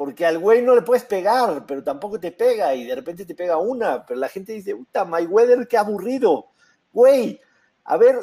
[0.00, 3.34] porque al güey no le puedes pegar, pero tampoco te pega y de repente te
[3.34, 6.46] pega una, pero la gente dice, puta, Mayweather, qué aburrido.
[6.90, 7.38] Güey,
[7.84, 8.18] a ver,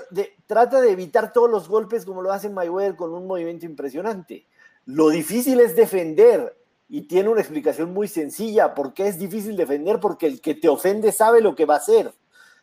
[0.48, 4.48] trata de evitar todos los golpes como lo hace Mayweather con un movimiento impresionante.
[4.88, 8.74] Lo difícil es defender y tiene una explicación muy sencilla.
[8.74, 10.00] ¿Por qué es difícil defender?
[10.00, 12.14] Porque el que te ofende sabe lo que va a hacer.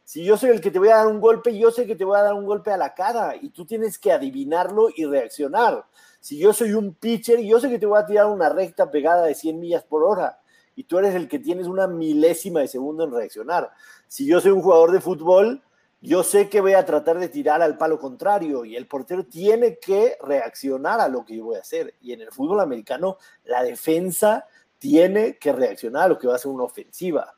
[0.04, 2.04] Si yo soy el que te voy a dar un golpe, yo sé que te
[2.06, 5.84] voy a dar un golpe a la cara y tú tienes que adivinarlo y reaccionar.
[6.18, 9.26] Si yo soy un pitcher, yo sé que te voy a tirar una recta pegada
[9.26, 10.40] de 100 millas por hora
[10.74, 13.70] y tú eres el que tienes una milésima de segundo en reaccionar.
[14.08, 15.62] Si yo soy un jugador de fútbol,
[16.04, 19.78] yo sé que voy a tratar de tirar al palo contrario y el portero tiene
[19.78, 21.94] que reaccionar a lo que yo voy a hacer.
[22.02, 24.44] Y en el fútbol americano, la defensa
[24.78, 27.34] tiene que reaccionar a lo que va a ser una ofensiva.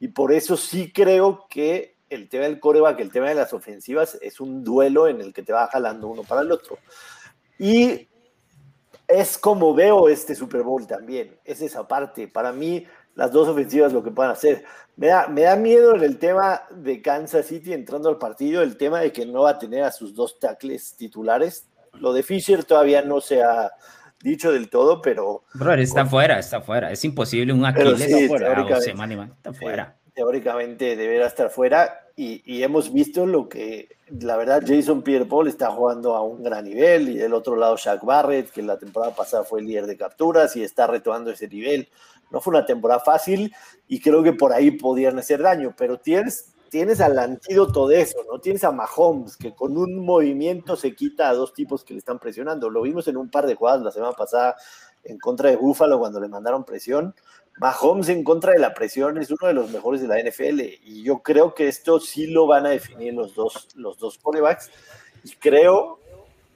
[0.00, 4.18] Y por eso sí creo que el tema del coreback, el tema de las ofensivas,
[4.20, 6.78] es un duelo en el que te va jalando uno para el otro.
[7.60, 8.08] Y
[9.06, 12.26] es como veo este Super Bowl también, es esa parte.
[12.26, 14.64] Para mí, las dos ofensivas lo que pueden hacer.
[14.96, 18.76] Me da, me da miedo en el tema de Kansas City entrando al partido, el
[18.76, 21.68] tema de que no va a tener a sus dos tackles titulares.
[21.94, 23.72] Lo de Fisher todavía no se ha
[24.22, 25.44] dicho del todo, pero...
[25.54, 26.90] Bro, está fuera, está fuera.
[26.92, 29.96] Es imposible un Aquiles sí, fuera, está fuera.
[30.14, 36.14] teóricamente deberá estar fuera y, hemos visto lo que, la verdad, Jason Pierre-Paul está jugando
[36.16, 39.60] a un gran nivel y del otro lado Shaq Barrett, que la temporada pasada fue
[39.60, 41.88] el líder de capturas y está retomando ese nivel.
[42.30, 43.54] No fue una temporada fácil
[43.88, 48.18] y creo que por ahí podían hacer daño, pero tienes, tienes al antídoto de eso,
[48.30, 48.40] ¿no?
[48.40, 52.18] Tienes a Mahomes, que con un movimiento se quita a dos tipos que le están
[52.18, 52.70] presionando.
[52.70, 54.56] Lo vimos en un par de jugadas la semana pasada
[55.02, 57.14] en contra de Buffalo cuando le mandaron presión
[57.60, 61.02] Mahomes en contra de la presión es uno de los mejores de la NFL y
[61.02, 64.18] yo creo que esto sí lo van a definir los dos, los dos
[65.22, 65.98] y creo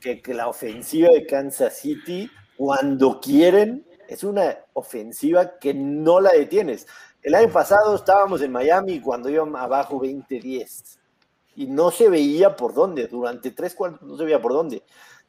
[0.01, 6.87] que la ofensiva de Kansas City cuando quieren es una ofensiva que no la detienes.
[7.23, 10.99] El año pasado estábamos en Miami cuando iban abajo 20-10
[11.57, 14.83] y no se veía por dónde, durante tres cuartos no se veía por dónde.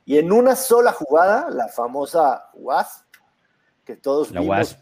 [0.06, 3.06] Y en una sola jugada, la famosa WASP,
[3.84, 4.78] que todos la vimos.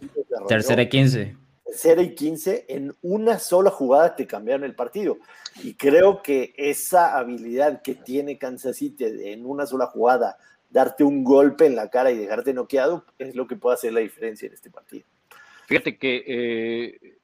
[0.47, 1.37] tercera y quince.
[1.65, 5.17] Tercera y quince, en una sola jugada te cambiaron el partido.
[5.61, 10.37] Y creo que esa habilidad que tiene Kansas City en una sola jugada,
[10.73, 13.99] darte un golpe en la cara y dejarte noqueado, es lo que puede hacer la
[14.01, 15.05] diferencia en este partido.
[15.67, 17.17] Fíjate que eh,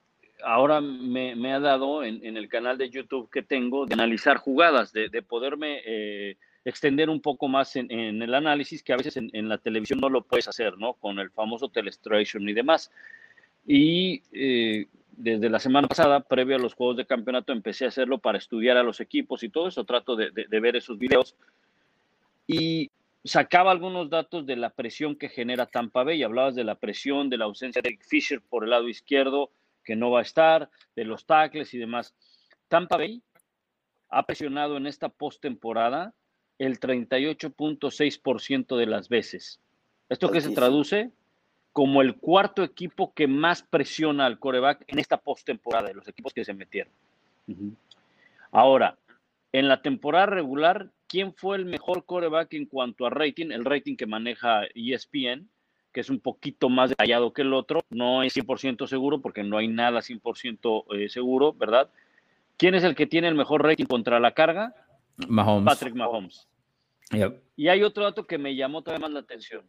[0.43, 5.09] ahora me, ha dado en, el canal de YouTube que tengo de analizar jugadas, de,
[5.23, 9.99] poderme eh, extender un poco más en, el análisis, que a veces en, la televisión
[9.99, 10.93] no lo puedes hacer, ¿no?
[10.93, 12.91] Con el famoso telestration y demás.
[13.65, 18.19] Y eh, desde la semana pasada, previo a los juegos de campeonato, empecé a hacerlo
[18.19, 19.83] para estudiar a los equipos y todo eso.
[19.83, 21.35] Trato de, ver esos videos.
[22.47, 22.89] Y
[23.23, 26.23] sacaba algunos datos de la presión que genera Tampa Bay.
[26.23, 29.51] Hablabas de la presión, de la ausencia de Fisher por el lado izquierdo,
[29.83, 32.13] que no va a estar, de los tackles y demás.
[32.67, 33.21] Tampa Bay
[34.09, 36.13] ha presionado en esta postemporada
[36.57, 39.59] el 38.6% de las veces.
[40.09, 41.11] ¿Esto qué se traduce?
[41.71, 46.33] Como el cuarto equipo que más presiona al coreback en esta postemporada, de los equipos
[46.33, 46.91] que se metieron.
[48.51, 48.97] Ahora,
[49.51, 53.51] en la temporada regular, ¿quién fue el mejor coreback en cuanto a rating?
[53.51, 55.49] El rating que maneja ESPN,
[55.91, 57.81] que es un poquito más detallado que el otro.
[57.89, 61.89] No es 100% seguro porque no hay nada 100% eh, seguro, ¿verdad?
[62.55, 64.73] ¿Quién es el que tiene el mejor rating contra la carga?
[65.27, 65.65] Mahomes.
[65.65, 66.47] Patrick Mahomes.
[67.55, 69.65] Y hay otro dato que me llamó todavía más la atención.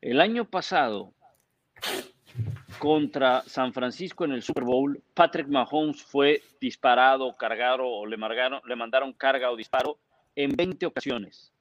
[0.00, 1.12] El año pasado,
[2.78, 8.76] contra San Francisco en el Super Bowl, Patrick Mahomes fue disparado, cargado o le, le
[8.76, 9.98] mandaron carga o disparo
[10.34, 11.52] en 20 ocasiones.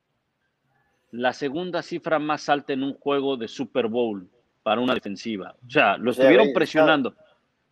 [1.11, 4.29] La segunda cifra más alta en un juego de Super Bowl
[4.63, 5.55] para una defensiva.
[5.65, 7.15] O sea, lo estuvieron presionando.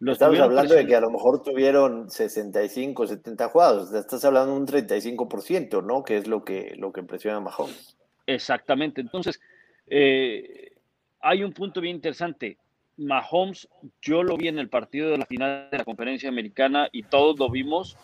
[0.06, 3.94] Estamos hablando de que a lo mejor tuvieron 65, 70 jugados.
[3.94, 6.04] Estás hablando de un 35%, ¿no?
[6.04, 7.98] Que es lo que, lo que impresiona a Mahomes.
[8.26, 9.02] Exactamente.
[9.02, 9.42] Entonces,
[9.88, 10.72] eh,
[11.22, 12.58] hay un punto bien interesante.
[13.00, 13.68] Mahomes,
[14.02, 17.39] yo lo vi en el partido de la final de la conferencia americana y todos
[17.39, 17.97] lo vimos.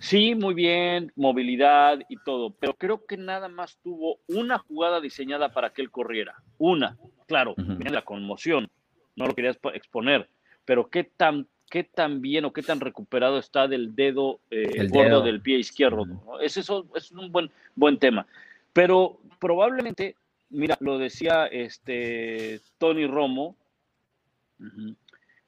[0.00, 5.50] Sí, muy bien, movilidad y todo, pero creo que nada más tuvo una jugada diseñada
[5.50, 6.36] para que él corriera.
[6.56, 6.96] Una,
[7.26, 8.68] claro, la conmoción,
[9.16, 10.28] no lo querías exponer,
[10.64, 15.20] pero qué tan, qué tan bien o qué tan recuperado está del dedo eh, gordo
[15.20, 16.04] del pie izquierdo.
[16.40, 18.24] Es, es un buen, buen tema.
[18.72, 20.14] Pero probablemente,
[20.50, 23.56] mira, lo decía este Tony Romo,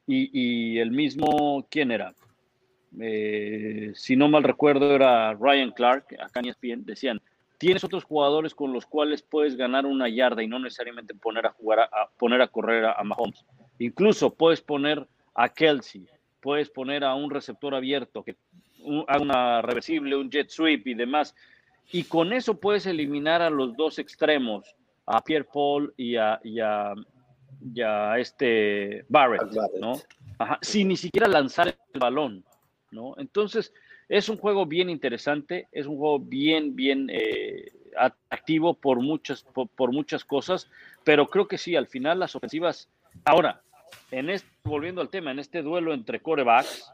[0.07, 2.15] y, el mismo, ¿quién era?
[3.01, 7.21] Eh, si no mal recuerdo, era Ryan Clark, acá en ESPN, decían,
[7.61, 11.51] tienes otros jugadores con los cuales puedes ganar una yarda y no necesariamente poner a
[11.51, 13.45] jugar, a, poner a correr a, Mahomes.
[13.79, 16.07] Incluso puedes poner a Kelsey,
[16.41, 18.37] puedes poner a un receptor abierto que
[19.07, 21.35] haga una reversible, un jet sweep y demás.
[21.93, 26.41] Y con eso puedes eliminar a los dos extremos, a Pierre Paul y a,
[27.61, 29.51] ya este Barrett,
[29.81, 29.95] ¿no?
[30.63, 32.45] sin ni siquiera lanzar el balón,
[32.91, 33.15] ¿no?
[33.19, 33.73] Entonces,
[34.09, 39.93] es un juego bien interesante, es un juego bien, bien eh, atractivo por muchas, por,
[39.93, 40.69] muchas cosas,
[41.05, 42.89] pero creo que sí, al final las ofensivas.
[43.25, 43.63] Ahora,
[44.11, 46.93] en este, volviendo al tema, en este duelo entre corebacks,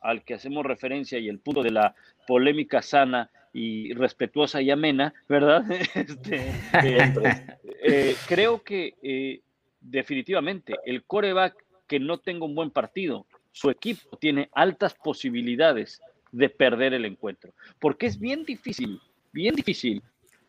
[0.00, 1.94] al que hacemos referencia y el punto de la
[2.26, 5.64] polémica sana y respetuosa y amena, ¿verdad?
[5.94, 6.50] Este,
[6.82, 7.14] eh,
[7.82, 9.42] eh, creo que
[9.84, 16.00] definitivamente, el coreback que no tenga un buen partido, su equipo tiene altas posibilidades
[16.32, 17.52] de perder el encuentro.
[17.78, 19.00] Porque es bien difícil,
[19.32, 20.02] bien difícil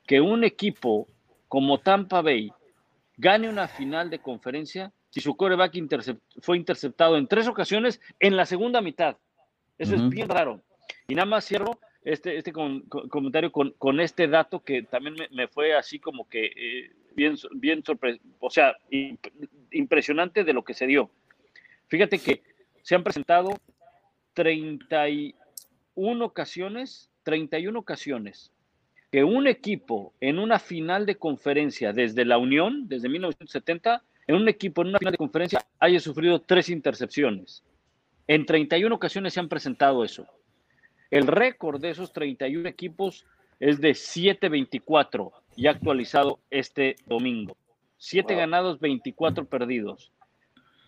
[0.07, 1.07] que un equipo
[1.47, 2.51] como Tampa Bay
[3.17, 5.73] gane una final de conferencia si su coreback
[6.41, 9.17] fue interceptado en tres ocasiones en la segunda mitad.
[9.77, 10.61] Eso es bien raro.
[11.07, 15.99] Y nada más cierro este, este comentario con, este dato que también me, fue así
[15.99, 17.84] como que eh, bien, bien
[18.39, 18.76] o sea,
[19.72, 21.09] impresionante de lo que se dio.
[21.88, 22.43] Fíjate que
[22.82, 23.59] se han presentado
[24.34, 28.51] 31 ocasiones, 31 ocasiones
[29.16, 34.49] que un equipo en una final de conferencia desde la Unión, desde 1970, en un
[34.49, 37.63] equipo en una final de conferencia haya sufrido tres intercepciones.
[38.28, 40.28] En 31 ocasiones se han presentado eso.
[41.11, 43.26] El récord de esos 31 equipos
[43.61, 47.57] es de 7-24 y actualizado este domingo.
[47.97, 50.11] 7 ganados, 24 perdidos.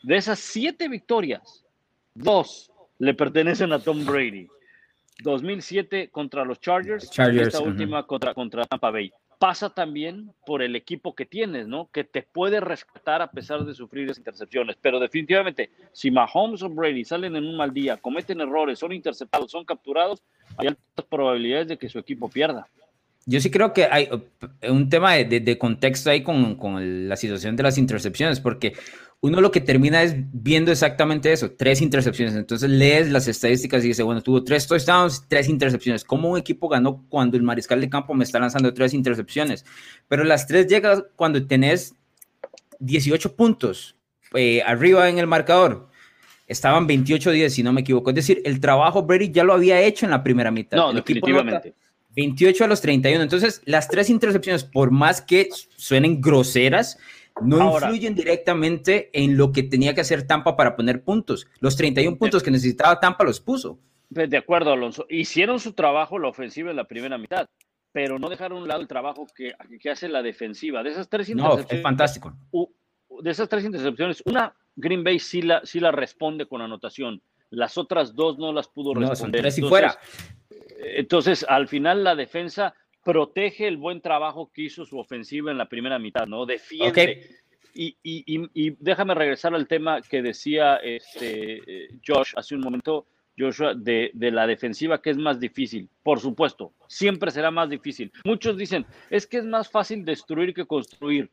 [0.04, 1.66] De esas 7 victorias,
[2.14, 4.48] dos le pertenecen a Tom Brady.
[5.24, 10.76] 2007 contra los Chargers, y esta última contra, contra Tampa Bay pasa también por el
[10.76, 11.90] equipo que tienes, ¿no?
[11.92, 14.78] Que te puede rescatar a pesar de sufrir esas intercepciones.
[14.82, 19.52] Pero definitivamente, si Mahomes o Brady salen en un mal día, cometen errores, son interceptados,
[19.52, 20.24] son capturados,
[20.58, 22.68] hay altas probabilidades de que su equipo pierda.
[23.30, 24.10] Yo sí creo que hay
[24.70, 28.74] un tema de, contexto ahí con, con, la situación de las intercepciones, porque
[29.20, 32.36] uno lo que termina es viendo exactamente eso, tres intercepciones.
[32.36, 36.06] Entonces lees las estadísticas y dice, bueno, tuvo tres touchdowns, tres intercepciones.
[36.06, 39.66] ¿Cómo un equipo ganó cuando el mariscal de campo me está lanzando tres intercepciones?
[40.08, 41.96] Pero las tres llegan cuando tenés
[42.80, 43.96] 18 puntos
[44.34, 45.90] eh, arriba en el marcador.
[46.48, 48.12] Estaban 28-10, si no me equivoco.
[48.12, 50.78] Es decir, el trabajo Brady ya lo había hecho en la primera mitad.
[50.78, 51.74] No, definitivamente.
[52.18, 53.22] 28 a los 31.
[53.22, 56.98] Entonces, las tres intercepciones, por más que suenen groseras,
[57.42, 61.48] no influyen directamente en lo que tenía que hacer Tampa para poner puntos.
[61.60, 63.80] Los 31 puntos que necesitaba Tampa los puso.
[64.10, 65.06] De acuerdo, Alonso.
[65.10, 67.48] Hicieron su trabajo la ofensiva en la primera mitad,
[67.92, 70.82] pero no dejaron a un lado el trabajo que, que hace la defensiva.
[70.82, 71.72] De esas tres intercepciones.
[71.72, 72.34] No, es fantástico.
[73.22, 77.22] De esas tres intercepciones, una Green Bay sí la, sí la responde con anotación.
[77.52, 79.10] Las otras dos no las pudo responder.
[79.10, 80.00] No, son tres y fuera.
[80.80, 85.70] Entonces, al final la defensa protege el buen trabajo que hizo su ofensiva en la
[85.70, 86.46] primera mitad, ¿no?
[86.46, 87.30] Defiende.
[87.74, 93.06] Y, y, déjame regresar al tema que decía este, eh, Josh hace un momento,
[93.38, 95.88] Joshua, de, de, la defensiva que es más difícil.
[96.02, 98.12] Por supuesto, siempre será más difícil.
[98.26, 101.30] Muchos dicen, es que es más fácil destruir que construir.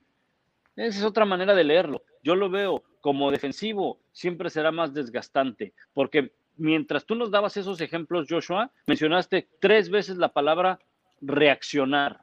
[0.76, 2.02] Esa es otra manera de leerlo.
[2.22, 7.80] Yo lo veo como defensivo, siempre será más desgastante, porque mientras tú nos dabas esos
[7.80, 10.78] ejemplos, Joshua, mencionaste tres veces la palabra
[11.20, 12.20] reaccionar.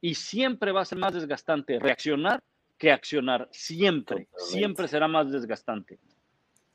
[0.00, 2.42] Y siempre va a ser más desgastante reaccionar
[2.78, 3.48] que accionar.
[3.52, 5.98] Siempre, siempre será más desgastante.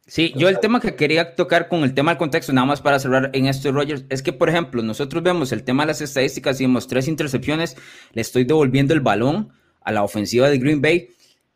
[0.08, 2.98] Sí, yo el tema que quería tocar con el tema del contexto, nada más para
[2.98, 6.60] cerrar en esto, Rogers, es que, por ejemplo, nosotros vemos el tema de las estadísticas
[6.60, 7.78] y vemos tres intercepciones,
[8.14, 9.52] le estoy devolviendo el balón
[9.82, 11.10] a la ofensiva de Green Bay,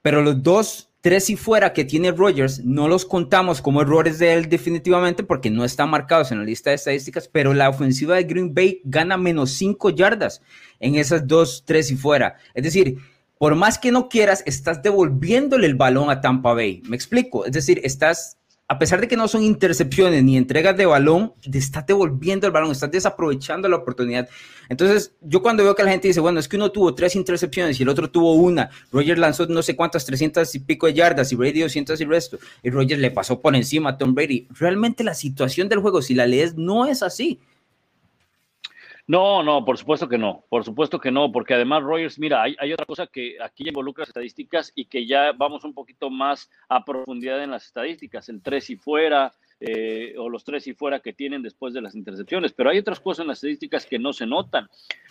[0.04, 4.32] pero los dos tres y fuera que tiene Rogers, no los contamos como errores de
[4.36, 8.24] él definitivamente porque no están marcados en la lista de estadísticas, pero la ofensiva de
[8.24, 10.42] Green Bay gana menos cinco yardas
[10.80, 12.38] en esas dos, tres y fuera.
[12.54, 13.00] Es decir,
[13.38, 16.82] por más que no quieras, estás devolviéndole el balón a Tampa Bay.
[16.86, 17.46] ¿Me explico?
[17.46, 18.38] Es decir, estás
[18.74, 22.54] a pesar de que no son intercepciones ni entregas de balón, te estás devolviendo el
[22.54, 24.28] balón, estás desaprovechando la oportunidad.
[24.68, 27.80] Entonces, yo cuando veo que la gente dice, bueno, es que uno tuvo tres intercepciones
[27.80, 31.32] y el otro tuvo una, Roger lanzó no sé cuántas, 300 y pico de yardas
[31.32, 34.48] y Brady 200 y resto, y Roger le pasó por encima a Tom Brady.
[34.50, 37.40] Realmente la situación del juego, si la lees, no es así.
[39.06, 42.72] No, no, por supuesto que no, por supuesto que no, porque además Rogers, mira, hay,
[42.72, 47.44] otra cosa que aquí involucra estadísticas y que ya vamos un poquito más a profundidad
[47.44, 51.42] en las estadísticas, el tres y fuera eh, o los tres y fuera que tienen
[51.42, 54.70] después de las intercepciones, pero hay otras cosas en las estadísticas que no se notan.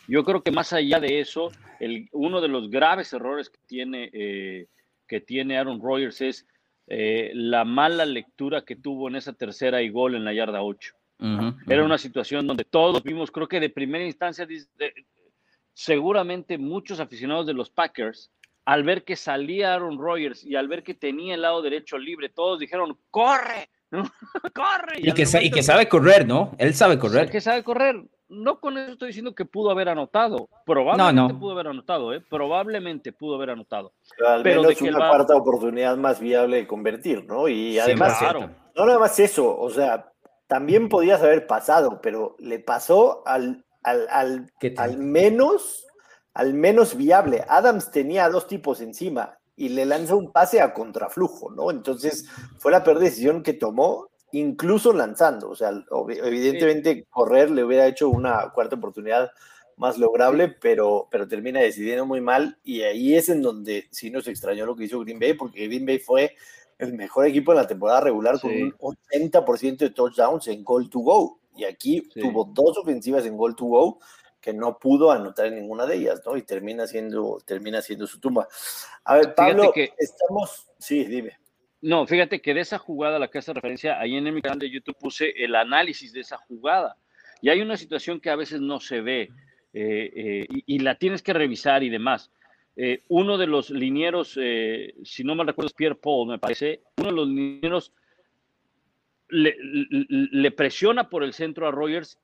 [0.08, 4.08] Yo creo que más allá de eso, el, uno de los graves errores que tiene,
[4.14, 4.68] eh,
[5.06, 6.46] que tiene Aaron Rodgers es
[6.86, 10.94] eh, la mala lectura que tuvo en esa tercera y gol en la yarda 8
[11.66, 14.46] era una situación donde todos vimos, creo que de primera instancia,
[15.72, 18.30] seguramente muchos aficionados de los Packers,
[18.64, 22.28] al ver que salía Aaron Rodgers y al ver que tenía el lado derecho libre,
[22.28, 23.70] todos dijeron, corre,
[24.54, 24.98] corre.
[24.98, 26.52] Y, que, y que sabe correr, ¿no?
[26.58, 27.30] Él sabe correr.
[27.30, 28.02] Que sabe correr.
[28.28, 30.48] No con eso estoy diciendo que pudo haber anotado.
[30.64, 32.20] Probablemente pudo haber anotado, ¿eh?
[32.20, 33.92] Probablemente pudo haber anotado.
[34.42, 37.46] Pero, de que una cuarta oportunidad más viable de convertir, ¿no?
[37.48, 38.18] Y además,
[38.74, 40.11] no nada más eso, o sea,
[40.46, 44.08] también podías haber pasado, pero le pasó al, al,
[44.76, 45.86] al, menos
[46.34, 47.44] al menos viable.
[47.48, 51.70] Adams tenía dos tipos encima y le lanza un pase a contraflujo, ¿no?
[51.70, 52.26] Entonces
[52.58, 55.50] fue la peor decisión que tomó, incluso lanzando.
[55.50, 55.72] O sea,
[56.08, 59.30] evidentemente correr le hubiera hecho una cuarta oportunidad
[59.76, 64.28] más lograble, pero, pero termina decidiendo muy mal y ahí es en donde sí nos
[64.28, 66.36] extrañó lo que hizo Green Bay, porque Green Bay fue
[66.82, 71.00] el mejor equipo en la temporada regular con un 80% de touchdowns en goal to
[71.00, 71.40] go.
[71.54, 73.98] Y aquí tuvo dos ofensivas en goal to go
[74.40, 76.36] que no pudo anotar en ninguna de ellas, ¿no?
[76.36, 78.48] Y termina siendo, termina siendo su tumba.
[79.04, 80.68] A ver, Pablo, que, estamos.
[80.78, 81.38] Sí, dime.
[81.80, 84.58] No, fíjate que de esa jugada a la que hace referencia, ahí en mi canal
[84.58, 86.96] de YouTube puse el análisis de esa jugada.
[87.40, 89.22] Y hay una situación que a veces no se ve
[89.72, 92.30] eh, eh, y, y, la tienes que revisar y demás.
[92.74, 96.82] Eh, uno de los linieros, eh, si no me recuerdo es Pierre Paul, me parece,
[96.96, 97.92] uno de los linieros
[99.28, 102.18] le, presiona por el centro a Rogers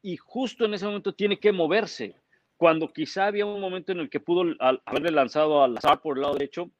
[0.00, 2.16] y justo en ese momento tiene que moverse,
[2.56, 6.22] cuando quizá había un momento en el que pudo haberle lanzado al azar por el
[6.22, 6.70] lado derecho,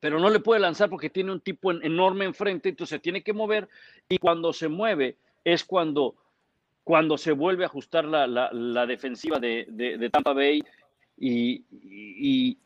[0.00, 3.68] pero no le puede lanzar porque tiene un tipo enorme enfrente, entonces tiene que mover
[4.08, 6.16] y cuando se mueve es cuando,
[6.82, 10.62] cuando se vuelve a ajustar la, defensiva de, de Tampa Bay
[11.16, 12.58] y,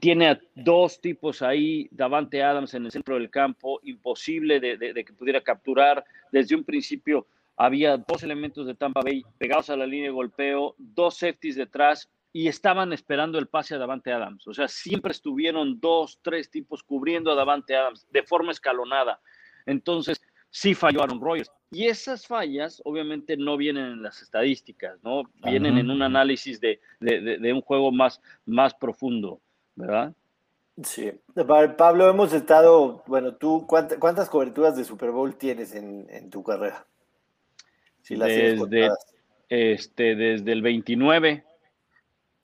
[0.00, 5.12] tiene a dos tipos ahí, Davante Adams en el centro del campo, imposible de, que
[5.12, 6.04] pudiera capturar.
[6.30, 7.26] Desde un principio
[7.56, 12.08] había dos elementos de Tampa Bay pegados a la línea de golpeo, dos safeties detrás
[12.32, 14.46] y estaban esperando el pase a Davante Adams.
[14.48, 19.20] O sea, siempre estuvieron dos, tres tipos cubriendo a Davante Adams de forma escalonada.
[19.66, 20.21] Entonces,
[20.52, 21.50] sí falló Aaron Rodgers.
[21.72, 25.22] Y esas fallas obviamente no vienen en las estadísticas, ¿no?
[25.42, 29.40] Vienen en un análisis de, un juego más, más profundo,
[29.74, 30.12] ¿verdad?
[30.84, 31.12] Sí.
[31.78, 36.86] Pablo, hemos estado, bueno, tú, ¿cuántas, coberturas de Super Bowl tienes en, tu carrera?
[38.02, 38.90] Si las desde,
[39.48, 41.44] este, desde el 29.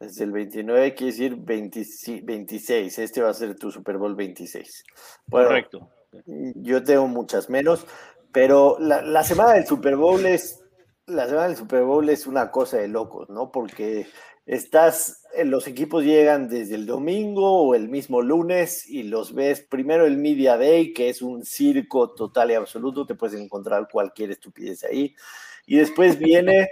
[0.01, 2.99] Desde el 29 quiere decir 26.
[2.99, 4.85] Este va a ser tu Super Bowl 26.
[5.29, 5.91] Correcto.
[6.55, 7.87] Yo tengo muchas menos,
[8.33, 10.63] pero la, semana del Super Bowl es
[11.07, 13.51] la semana del Super Bowl es una cosa de locos, ¿no?
[13.51, 14.07] Porque
[14.45, 19.63] estás, eh, los equipos llegan desde el domingo o el mismo lunes y los ves
[19.63, 24.31] primero el Media Day, que es un circo total y absoluto, te puedes encontrar cualquier
[24.31, 25.15] estupidez ahí.
[25.67, 26.69] Y después viene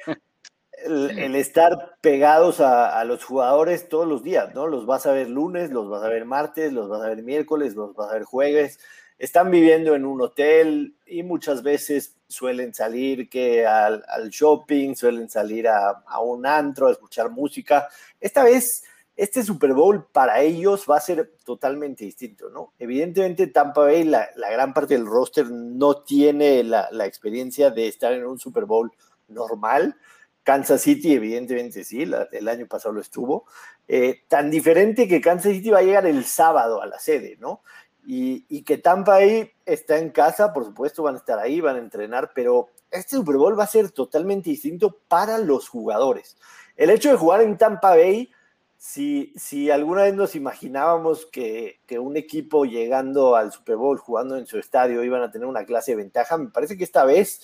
[0.85, 4.67] el, estar pegados a, a, los jugadores todos los días, ¿no?
[4.67, 7.75] Los vas a ver lunes, los vas a ver martes, los vas a ver miércoles,
[7.75, 8.79] los vas a ver jueves
[9.19, 15.69] están viviendo en un hotel y muchas veces suelen salir que al, shopping, suelen salir
[15.69, 17.89] a, un antro a escuchar música.
[18.21, 18.85] Esta vez,
[19.17, 22.75] este Super Bowl para ellos va a ser totalmente distinto, ¿no?
[22.79, 28.27] Evidentemente Tampa Bay, la, gran parte del roster no tiene la, experiencia de estar en
[28.27, 28.93] un Super Bowl
[29.29, 29.97] normal.
[30.43, 33.47] Kansas City, evidentemente sí, el año pasado lo estuvo.
[33.89, 37.63] Eh, tan diferente que Kansas City va a llegar el sábado a la sede, ¿no?
[38.09, 41.81] Y, que Tampa ahí está en casa, por supuesto, van a estar ahí, van a
[41.81, 46.37] entrenar, pero este Super Bowl va a ser totalmente distinto para los jugadores.
[46.77, 48.31] El hecho de jugar en Tampa Bay,
[48.79, 54.59] si, alguna vez nos imaginábamos que, un equipo llegando al Super Bowl, jugando en su
[54.59, 57.41] estadio, iban a tener una clase de ventaja, me parece que esta vez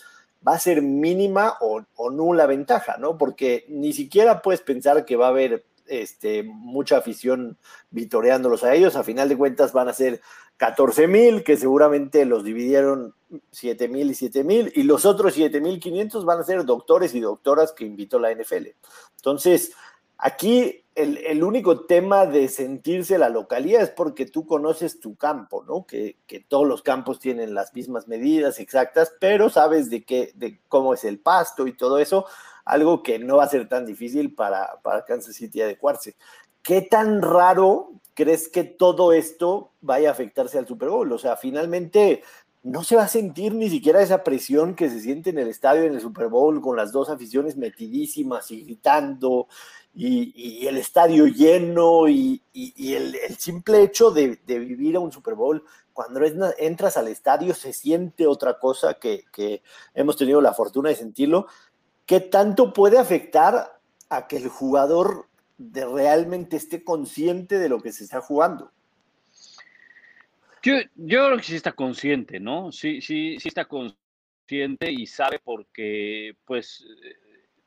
[0.46, 3.18] va a ser mínima o, o, nula ventaja, ¿no?
[3.18, 7.58] Porque ni siquiera puedes pensar que va a haber este, mucha afición
[7.90, 8.96] vitoreándolos a ellos.
[8.96, 10.20] A final de cuentas van a ser
[10.62, 13.16] 14 mil, que seguramente los dividieron
[13.50, 17.16] 7 mil y 7 mil, y los otros 7 mil 500 van a ser doctores
[17.16, 18.68] y doctoras que invitó la NFL.
[19.16, 19.72] Entonces,
[20.18, 25.84] aquí el, único tema de sentirse la localidad es porque tú conoces tu campo, ¿no?
[25.84, 30.94] Que, todos los campos tienen las mismas medidas exactas, pero sabes de, qué, de cómo
[30.94, 32.24] es el pasto y todo eso,
[32.64, 36.14] algo que no va a ser tan difícil para, para Kansas City adecuarse.
[36.62, 41.12] ¿Qué tan raro crees que todo esto vaya a afectarse al Super Bowl?
[41.12, 42.22] O sea, finalmente
[42.62, 45.82] no se va a sentir ni siquiera esa presión que se siente en el estadio
[45.82, 49.48] en el Super Bowl con las dos aficiones metidísimas y gritando
[49.94, 56.20] y, el estadio lleno y, el, simple hecho de, vivir a un Super Bowl, cuando
[56.58, 59.62] entras al estadio se siente otra cosa que, que
[59.94, 61.46] hemos tenido la fortuna de sentirlo.
[62.06, 65.26] ¿Qué tanto puede afectar a que el jugador
[65.58, 68.70] de realmente esté consciente de lo que se está jugando?
[70.62, 72.70] Yo, yo creo que sí está consciente, ¿no?
[72.70, 76.86] Sí, sí, sí está consciente y sabe porque, pues,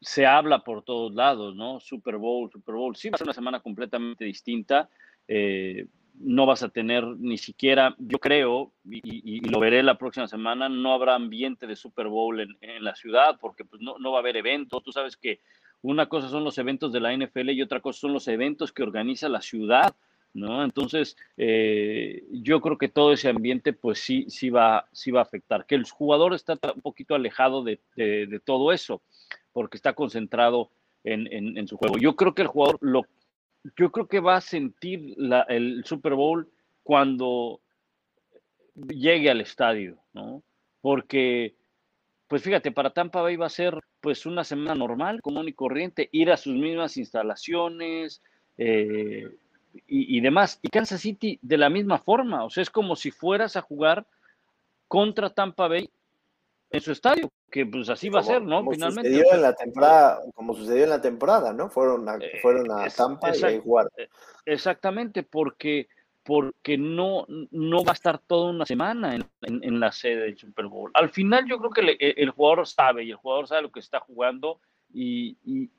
[0.02, 1.80] se habla por todos lados, ¿no?
[1.80, 2.96] Super Bowl, Super Bowl.
[2.96, 4.90] Sí va a ser una semana completamente distinta.
[5.28, 5.88] Eh,
[6.20, 10.94] no vas a tener ni siquiera, yo creo, y, lo veré la próxima semana, no
[10.94, 14.22] habrá ambiente de Super Bowl en, en la ciudad porque pues, no, no va a
[14.22, 14.84] haber eventos.
[14.84, 15.42] Tú sabes que
[15.86, 18.84] una cosa son los eventos de la NFL y otra cosa son los eventos que
[18.84, 19.96] organiza la ciudad,
[20.34, 20.64] ¿no?
[20.64, 25.24] Entonces, eh, yo creo que todo ese ambiente, pues sí, sí va, sí va a
[25.24, 25.66] afectar.
[25.66, 27.80] Que el jugador está un poquito alejado de,
[28.44, 29.02] todo eso,
[29.54, 30.72] porque está concentrado
[31.04, 31.98] en, su juego.
[31.98, 33.04] Yo creo que el jugador lo,
[33.78, 35.16] yo creo que va a sentir
[35.48, 36.50] el Super Bowl
[36.84, 37.62] cuando
[38.76, 40.44] llegue al estadio, ¿no?
[40.82, 41.56] Porque
[42.28, 46.10] pues fíjate, para Tampa Bay va a ser pues una semana normal, común y corriente,
[46.12, 48.22] ir a sus mismas instalaciones
[48.56, 49.28] eh,
[49.88, 50.60] y, demás.
[50.62, 54.06] Y Kansas City de la misma forma, o sea, es como si fueras a jugar
[54.88, 55.90] contra Tampa Bay
[56.70, 58.64] en su estadio, que pues así va a ser, ¿no?
[58.70, 59.10] Finalmente.
[59.10, 61.68] Sucedió en la temporada, como sucedió en la temporada, ¿no?
[61.72, 63.92] Fueron a, eh, fueron a Tampa y a jugar.
[63.98, 64.08] Eh,
[64.46, 65.88] exactamente, porque
[66.26, 70.90] porque no, no va a estar toda una semana en, la sede del Super Bowl.
[70.96, 73.80] Al final yo creo que e, el, jugador sabe y el jugador sabe lo que
[73.80, 74.60] está jugando
[74.92, 75.70] y, y,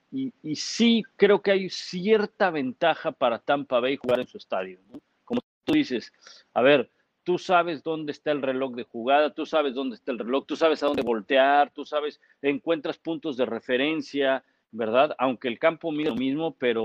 [0.55, 4.79] sí creo que hay cierta ventaja para Tampa Bay jugar en su estadio.
[5.25, 6.13] Como tú dices,
[6.55, 6.91] a ver,
[7.25, 10.55] tú sabes dónde está el reloj de jugada, tú sabes dónde está el reloj, tú
[10.55, 15.13] sabes a dónde voltear, tú sabes, encuentras puntos de referencia, ¿verdad?
[15.19, 16.85] Aunque el campo mide lo mismo, pero,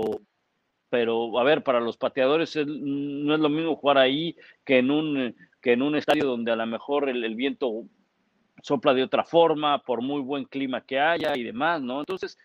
[0.92, 5.34] pero a ver, para los pateadores no es lo mismo jugar ahí que en un,
[5.62, 7.84] que en un estadio donde a lo mejor el, viento
[8.60, 12.00] sopla de otra forma, por muy buen clima que haya y demás, ¿no?
[12.00, 12.36] Entonces,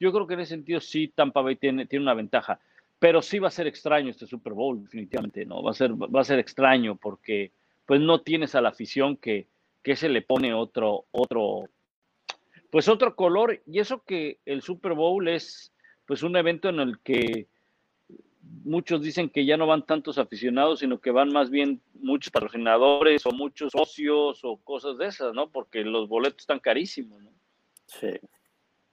[0.00, 2.58] yo creo que en ese sentido sí Tampa Bay tiene, tiene una ventaja,
[2.98, 5.62] pero sí va a ser extraño este Super Bowl, definitivamente, ¿no?
[5.62, 7.52] Va a ser, va a ser extraño porque
[7.86, 9.46] pues no tienes a la afición que,
[9.80, 11.68] que se le pone otro, otro,
[12.68, 15.72] pues otro color, y eso que el Super Bowl es
[16.04, 17.46] pues un evento en el que
[18.64, 23.24] muchos dicen que ya no van tantos aficionados, sino que van más bien muchos patrocinadores
[23.26, 25.50] o muchos socios o cosas de esas, ¿no?
[25.50, 27.30] Porque los boletos están carísimos, ¿no?
[27.86, 28.08] Sí,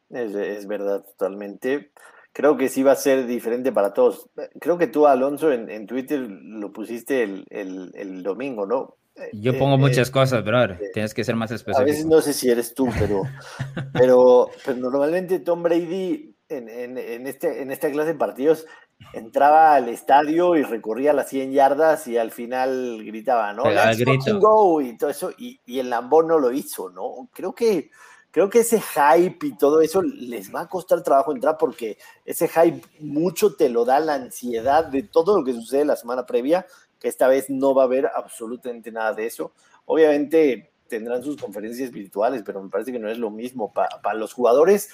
[0.10, 1.92] es, verdad, totalmente.
[2.34, 4.30] Creo que sí va a ser diferente para todos.
[4.60, 8.96] Creo que tú, Alonso, en, Twitter lo pusiste el, domingo, ¿no?
[9.34, 11.82] Yo pongo eh, muchas cosas, pero tienes que ser más específico.
[11.82, 13.24] A veces no sé si eres tú, pero,
[13.94, 18.66] pero, pero normalmente Tom Brady en, en, este, en esta clase de partidos
[19.14, 23.64] entraba al estadio y recorría las 100 yardas y al final gritaba, ¿no?
[23.70, 27.30] Let's go y todo eso, y, y, el Lambón no lo hizo, ¿no?
[27.32, 27.92] Creo que,
[28.32, 32.48] creo que ese hype y todo eso les va a costar trabajo entrar porque ese
[32.48, 36.66] hype mucho te lo da la ansiedad de todo lo que sucede la semana previa,
[37.00, 39.54] que esta vez no va a haber absolutamente nada de eso.
[39.86, 43.72] Obviamente tendrán sus conferencias virtuales, pero me parece que no es lo mismo.
[43.72, 44.90] Para los jugadores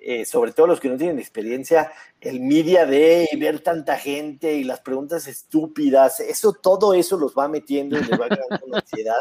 [0.00, 1.90] eh, sobre todo los que no tienen experiencia,
[2.20, 7.48] el media de ver tanta gente y las preguntas estúpidas, eso, todo eso los va
[7.48, 9.20] metiendo y les va creando ansiedad.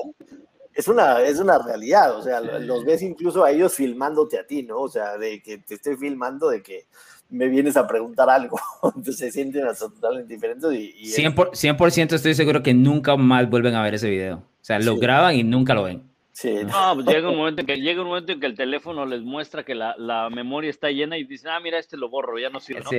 [0.73, 4.61] Es una, es una realidad, o sea, los ves incluso a ellos filmándote a ti,
[4.61, 4.81] ¿no?
[4.81, 6.85] O sea, de que te estoy filmando, de que
[7.29, 10.71] me vienes a preguntar algo, entonces se sienten totalmente diferentes.
[10.71, 14.37] Y, y 100%, estoy seguro que nunca más vuelven a ver ese video.
[14.37, 16.03] O sea, lo graban y nunca lo ven.
[16.43, 19.21] No, pues llega un momento en que llega un momento en que el teléfono les
[19.21, 22.59] muestra que la, memoria está llena y dicen, ah, mira, este lo borro, ya no
[22.59, 22.91] sirve, ¿no?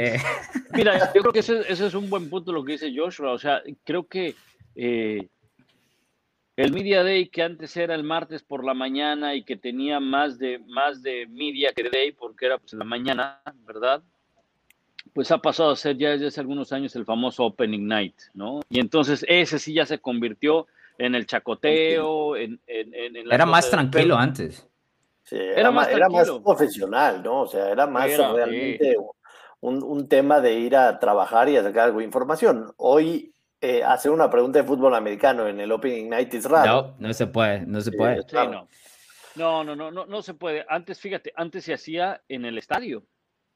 [0.72, 3.32] Mira, yo creo que ese, es un buen punto lo que dice Joshua.
[3.32, 4.34] O sea, creo que
[4.74, 5.28] eh,
[6.56, 10.38] el Media Day, que antes era el martes por la mañana y que tenía más
[10.38, 14.02] de, más de media que day, porque era pues en la mañana, ¿verdad?
[15.14, 18.60] pues ha pasado a ser ya desde hace algunos años el famoso Opening Night, ¿no?
[18.68, 20.68] Y entonces ese sí ya se convirtió
[20.98, 22.60] en el chacoteo, en,
[23.30, 24.68] Era más tranquilo antes.
[25.30, 27.42] era, más, era, más, profesional, ¿no?
[27.42, 28.96] O sea, era más realmente
[29.60, 32.72] un, tema de ir a trabajar y a sacar algo de información.
[32.76, 36.94] Hoy eh, hacer una pregunta de fútbol americano en el Opening Night es raro.
[36.98, 38.24] No, no se puede, no se puede.
[38.32, 38.66] no.
[39.36, 40.66] no, no, no, no, se puede.
[40.68, 43.04] Antes, fíjate, antes se hacía en el estadio.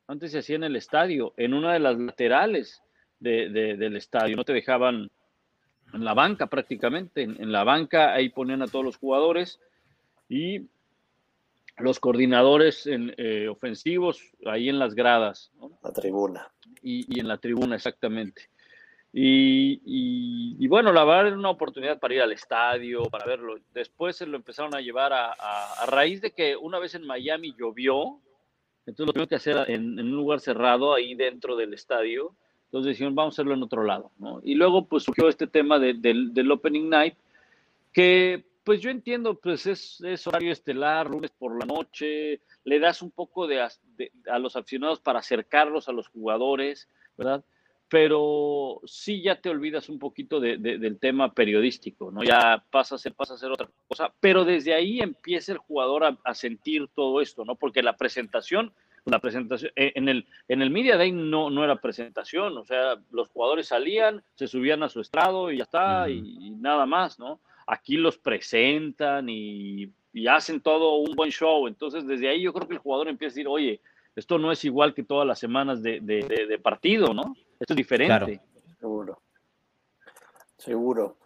[0.07, 2.83] Antes se hacía en el estadio, en una de las laterales
[3.19, 4.37] del estadio.
[4.37, 5.11] No te dejaban
[5.93, 7.23] en la banca prácticamente.
[7.23, 9.61] En, la banca ahí ponían a todos los jugadores
[10.29, 10.67] y
[11.79, 15.51] los coordinadores en, eh, ofensivos ahí en las gradas.
[15.83, 16.51] La tribuna.
[16.83, 18.49] Y, en la tribuna, exactamente.
[19.15, 23.57] Y, bueno, la verdad era una oportunidad para ir al estadio, para verlo.
[23.75, 27.55] Después se lo empezaron a llevar a, a, raíz de que una vez en Miami
[27.59, 28.21] llovió,
[28.87, 32.35] entonces lo tuvieron que hacer en, en, un lugar cerrado ahí dentro del estadio
[32.73, 34.41] entonces dijeron, vamos a hacerlo en otro lado, ¿no?
[34.43, 37.15] Y luego pues surgió este tema del Opening Night,
[37.93, 43.03] que pues yo entiendo, pues es, es, horario estelar, lunes por la noche, le das
[43.03, 47.45] un poco de, a los aficionados para acercarlos a los jugadores, ¿verdad?
[47.91, 52.25] Pero sí ya te olvidas un poquito del tema periodístico, ¿no?
[52.25, 56.05] Ya pasa a ser, pasa a ser otra cosa, pero desde ahí empieza el jugador
[56.05, 57.55] a, a sentir todo esto, ¿no?
[57.55, 58.73] Porque la presentación
[59.05, 62.97] la presentación, eh, en el, en el Media Day no, no era presentación, o sea,
[63.11, 67.41] los jugadores salían, se subían a su estrado y ya está, y, nada más, ¿no?
[67.67, 69.93] Aquí los presentan y,
[70.29, 73.35] hacen todo un buen show, entonces desde ahí yo creo que el jugador empieza a
[73.35, 73.81] decir, oye,
[74.15, 77.35] esto no es igual que todas las semanas de, partido, ¿no?
[77.59, 78.41] Esto es diferente.
[78.79, 79.23] Seguro.
[80.59, 81.17] Seguro.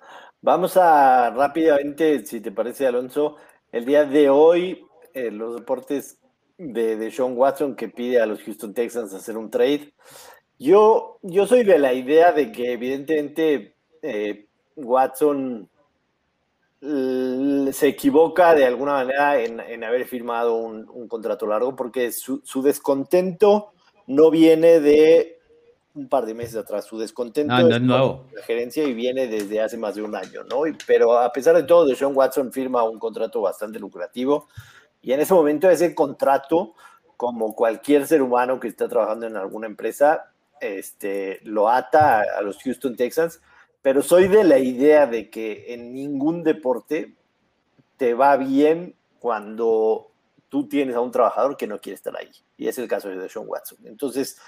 [0.41, 3.37] Vamos a rápidamente, si te parece, Alonso,
[3.73, 6.21] el día de hoy, eh, los deportes
[6.59, 9.93] de, de Sean Watson que pide a los Houston Texans hacer un trade.
[10.59, 14.47] Yo, yo soy de la idea de que evidentemente eh,
[14.77, 15.69] Watson
[16.81, 23.73] se equivoca de alguna manera en, haber firmado un, contrato largo porque su, descontento
[24.07, 25.41] no viene de
[25.95, 29.95] un par de meses atrás, su descontento es la gerencia y viene desde hace más
[29.95, 30.63] de un año, ¿no?
[30.87, 34.47] Pero a pesar de todo, Sean Watson firma un contrato bastante lucrativo.
[35.03, 36.75] Y en ese momento ese contrato,
[37.17, 42.63] como cualquier ser humano que está trabajando en alguna empresa, este, lo ata a, los
[42.63, 43.41] Houston Texans,
[43.83, 47.15] pero soy de la idea de que en ningún deporte
[47.97, 50.11] te va bien cuando
[50.49, 52.31] tú tienes a un trabajador que no quiere estar ahí.
[52.57, 53.79] Y es el caso de Sean Watson.
[53.85, 54.39] Entonces,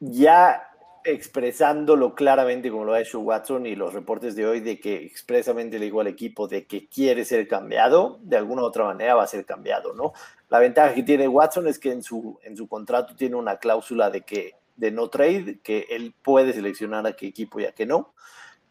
[0.00, 0.71] ya
[1.04, 5.78] expresándolo claramente como lo ha hecho Watson y los reportes de hoy de que expresamente
[5.78, 9.24] le dijo al equipo de que quiere ser cambiado, de alguna u otra manera va
[9.24, 10.12] a ser cambiado, ¿no?
[10.48, 14.10] La ventaja que tiene Watson es que en su, en su contrato tiene una cláusula
[14.10, 17.86] de que de no trade, que él puede seleccionar a qué equipo y a qué
[17.86, 18.14] no,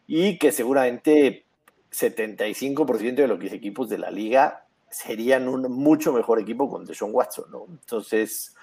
[0.06, 1.44] y que seguramente
[1.90, 7.50] 75% de los equipos de la liga serían un mucho mejor equipo con Deshaun Watson,
[7.50, 7.66] ¿no?
[7.68, 8.54] Entonces,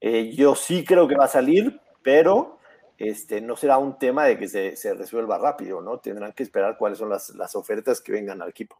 [0.00, 2.58] eh, yo sí creo que va a salir, pero
[3.02, 5.98] este, no será un tema de que se, resuelva rápido, ¿no?
[5.98, 8.78] Tendrán que esperar cuáles son las, ofertas que vengan al equipo.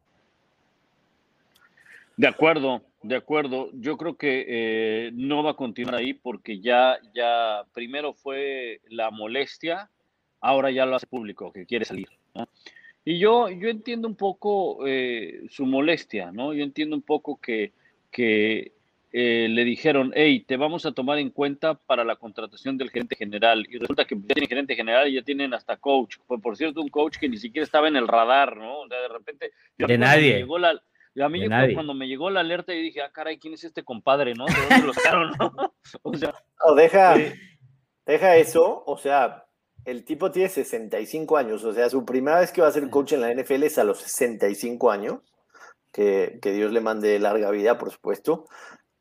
[2.16, 3.70] De acuerdo, de acuerdo.
[3.72, 9.10] Yo creo que eh, no va a continuar ahí porque ya, ya primero fue la
[9.10, 9.90] molestia,
[10.40, 12.08] ahora ya lo hace público, que quiere salir.
[13.04, 16.54] Y yo, yo entiendo un poco eh, su molestia, ¿no?
[16.54, 17.72] Yo entiendo un poco que,
[18.12, 18.70] que
[19.12, 23.14] eh, le dijeron, hey, te vamos a tomar en cuenta para la contratación del gerente
[23.14, 23.66] general.
[23.68, 26.16] Y resulta que ya tienen gerente general y ya tienen hasta coach.
[26.26, 28.80] Por, por cierto, un coach que ni siquiera estaba en el radar, ¿no?
[28.80, 29.52] O sea, de repente...
[29.76, 30.38] De nadie.
[30.38, 30.80] Llegó la,
[31.20, 34.34] a mí cuando me llegó la alerta, yo dije, ah, caray, ¿quién es este compadre,
[34.34, 34.46] no?
[34.46, 35.74] ¿De dónde lo sacaron, no?
[36.02, 36.34] O sea...
[36.74, 37.34] deja, eh,
[38.06, 39.44] deja eso, o sea,
[39.84, 43.12] el tipo tiene 65 años, o sea, su primera vez que va a ser coach
[43.12, 45.18] en la NFL es a los 65 años.
[45.92, 48.46] Que, que, Dios le mande larga vida, por supuesto.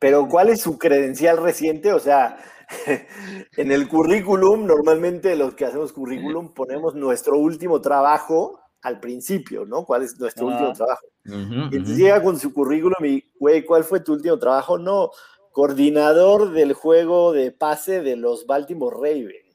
[0.02, 1.92] Pero ¿cuál es su credencial reciente?
[1.92, 2.36] O sea,
[3.56, 9.84] en el currículum, normalmente los que hacemos currículum ponemos nuestro último trabajo al principio, ¿no?
[9.84, 11.06] ¿Cuál es nuestro último trabajo?
[11.24, 14.76] y entonces llega con su currículum y, güey, ¿cuál fue tu último trabajo?
[14.76, 15.12] No,
[15.52, 19.51] coordinador del juego de pase de los Baltimore Ravens.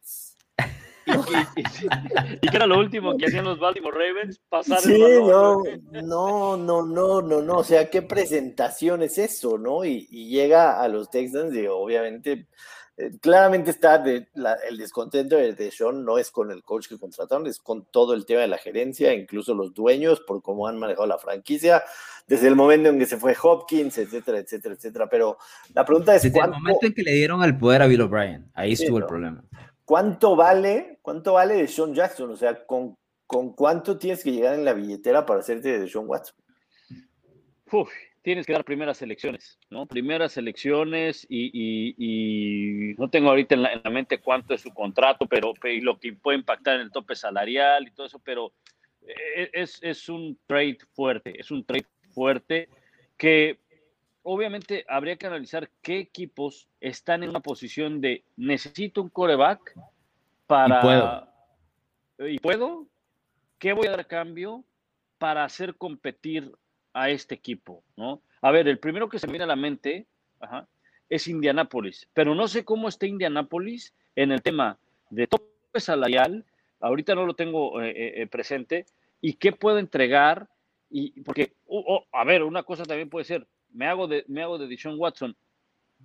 [2.42, 6.86] y, que era lo último que hacían los Baltimore Ravens, pasar sí, no, no, no,
[6.86, 9.86] no, no, no, o sea, qué presentación es eso, ¿no?
[9.86, 12.48] Y, llega a los Texans y obviamente,
[12.98, 14.28] eh, claramente está de,
[14.70, 18.14] el descontento de, de, Sean, no es con el coach que contrataron, es con todo
[18.14, 21.84] el tema de la gerencia, incluso los dueños, por cómo han manejado la franquicia,
[22.28, 25.38] desde el momento en que se fue Hopkins, etcétera, etcétera, etcétera, pero
[25.74, 26.24] la pregunta es...
[26.24, 29.06] Desde el momento en que le dieron el poder a Bill O'Brien, ahí estuvo el
[29.06, 29.44] problema.
[29.88, 32.30] ¿Cuánto vale, cuánto vale de Sean Jackson?
[32.30, 36.04] O sea, ¿con, ¿con cuánto tienes que llegar en la billetera para hacerte de Sean
[36.06, 36.36] Watson?
[38.22, 39.86] Tienes que dar primeras elecciones, ¿no?
[39.86, 45.80] Primeras elecciones y, no tengo ahorita en la, mente cuánto es su contrato, pero y
[45.80, 48.52] lo que puede impactar en el tope salarial y todo eso, pero
[49.08, 52.68] e, es, es un trade fuerte, es un trade fuerte
[53.18, 53.60] que
[54.30, 59.74] obviamente habría que analizar qué equipos están en una posición de necesito un coreback
[60.46, 60.80] para...
[60.80, 61.28] Y puedo.
[62.32, 62.88] ¿Y puedo?
[63.58, 64.66] ¿Qué voy a dar a cambio
[65.18, 66.52] para hacer competir
[66.92, 67.84] a este equipo?
[67.96, 68.22] ¿no?
[68.42, 70.06] A ver, el primero que se me viene a la mente
[71.10, 74.78] es Indianápolis, pero no sé cómo está Indianápolis en el tema
[75.10, 76.44] de tope salarial,
[76.82, 78.88] ahorita no lo tengo eh, eh, eh, presente,
[79.22, 80.50] y qué puedo entregar,
[80.90, 81.54] y porque,
[82.12, 85.36] a ver, una cosa también puede ser, me hago de, me hago de Dishon Watson,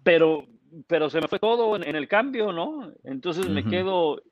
[0.03, 0.47] pero,
[0.87, 2.93] pero se me fue todo en, el cambio, ¿no?
[3.05, 4.23] Entonces me quedo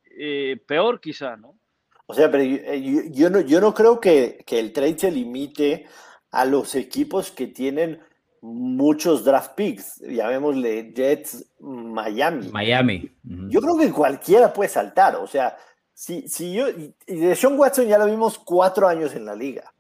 [0.66, 1.58] peor quizá, ¿no?
[2.06, 5.86] O sea, pero yo, no, yo no creo que, que el trade se limite
[6.32, 8.00] a los equipos que tienen
[8.42, 12.48] muchos draft picks, llamémosle Jets, Miami.
[12.48, 13.10] Miami.
[13.22, 15.56] Yo creo que cualquiera puede saltar, o sea,
[15.92, 19.72] si, si yo, y de Sean Watson ya lo vimos cuatro años en la liga.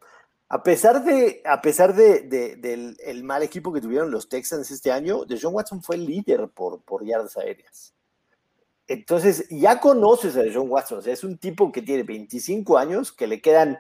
[0.52, 2.22] A pesar de, a pesar de,
[2.58, 6.04] del el mal equipo que tuvieron los Texans este año, de Sean Watson fue el
[6.04, 7.94] líder por, por yardas aéreas.
[8.88, 13.12] Entonces, ya conoces a Sean Watson, o sea, es un tipo que tiene 25 años,
[13.12, 13.78] que le quedan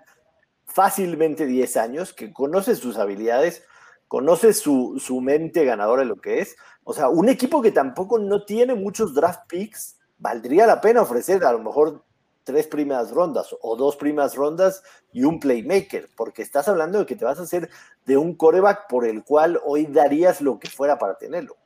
[0.64, 3.64] fácilmente 10 años, que conoce sus habilidades,
[4.06, 6.54] conoce su, su mente ganadora de lo que es.
[6.84, 11.44] O sea, un equipo que tampoco no tiene muchos draft picks, valdría la pena ofrecer
[11.44, 12.04] a lo mejor
[12.44, 14.82] tres primeras rondas o dos primeras rondas
[15.12, 17.68] y un playmaker, porque estás hablando de que te vas a hacer
[18.06, 21.56] de un coreback por el cual hoy darías lo que fuera para tenerlo.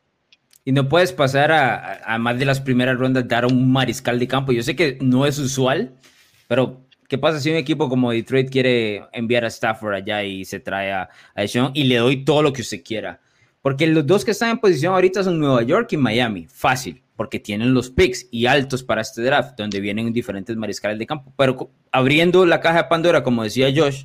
[0.64, 4.26] Y no puedes pasar a, a más de las primeras rondas dar un mariscal de
[4.26, 4.52] campo.
[4.52, 5.94] Yo sé que no es usual,
[6.48, 10.58] pero ¿Qué pasa si un equipo como Detroit quiere enviar a Stafford allá y se
[10.58, 13.20] trae a, a Sean y le doy todo lo que usted quiera?
[13.62, 16.48] Porque los dos que están en posición ahorita son Nueva York y Miami.
[16.48, 21.06] Fácil, porque tienen los picks y altos para este draft, donde vienen diferentes mariscales de
[21.06, 21.32] campo.
[21.36, 24.04] Pero abriendo la caja de Pandora, como decía Josh,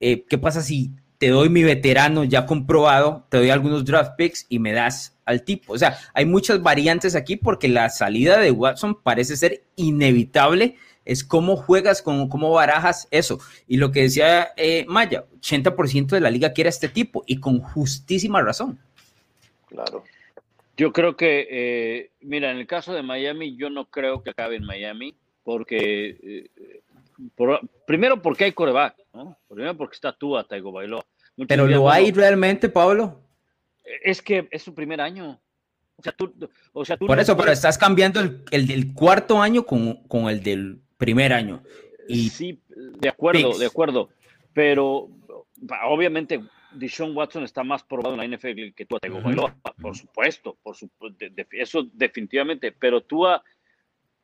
[0.00, 4.46] eh, ¿qué pasa si te doy mi veterano ya comprobado, te doy algunos draft picks
[4.48, 5.74] y me das al tipo?
[5.74, 11.24] O sea, hay muchas variantes aquí porque la salida de Watson parece ser inevitable es
[11.24, 13.40] cómo juegas, cómo, cómo barajas eso.
[13.66, 17.40] Y lo que decía eh, Maya, 80% de la liga quiere a este tipo y
[17.40, 18.78] con justísima razón.
[19.66, 20.04] Claro.
[20.80, 24.56] Yo creo que, eh, mira, en el caso de Miami, yo no creo que acabe
[24.56, 26.80] en Miami, porque, eh,
[27.86, 29.36] primero porque hay coreback, ¿no?
[29.46, 31.04] Primero porque está tú a Taigo Bailó.
[31.46, 33.20] Pero lo hay realmente, Pablo.
[34.02, 35.38] Es que es su primer año.
[35.96, 36.32] O sea, tú,
[36.72, 40.30] o sea, tú Por eso, pero estás cambiando el, el, del cuarto año con, con
[40.30, 41.62] el del primer año.
[42.08, 44.08] Y sí, de acuerdo, de acuerdo.
[44.54, 45.10] Pero
[45.84, 46.40] obviamente
[46.72, 48.98] Deshaun Watson está más probado en la NFL que tú,
[49.80, 50.76] por supuesto, por
[51.52, 53.40] eso definitivamente, pero tú es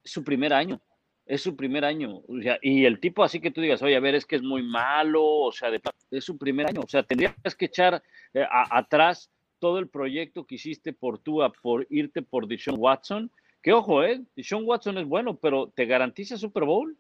[0.04, 0.80] su primer año,
[1.24, 2.22] es su primer año,
[2.62, 5.24] y el tipo así que tú digas, oye, a ver, es que es muy malo,
[5.24, 5.70] o sea,
[6.10, 10.56] es su primer año, o sea, tendrías que echar eh, atrás todo el proyecto que
[10.56, 13.30] hiciste por tú, por irte por Deshaun Watson,
[13.66, 14.22] que ojo, ¿eh?
[14.36, 16.96] Sean Watson es bueno, pero ¿te garantiza Super Bowl?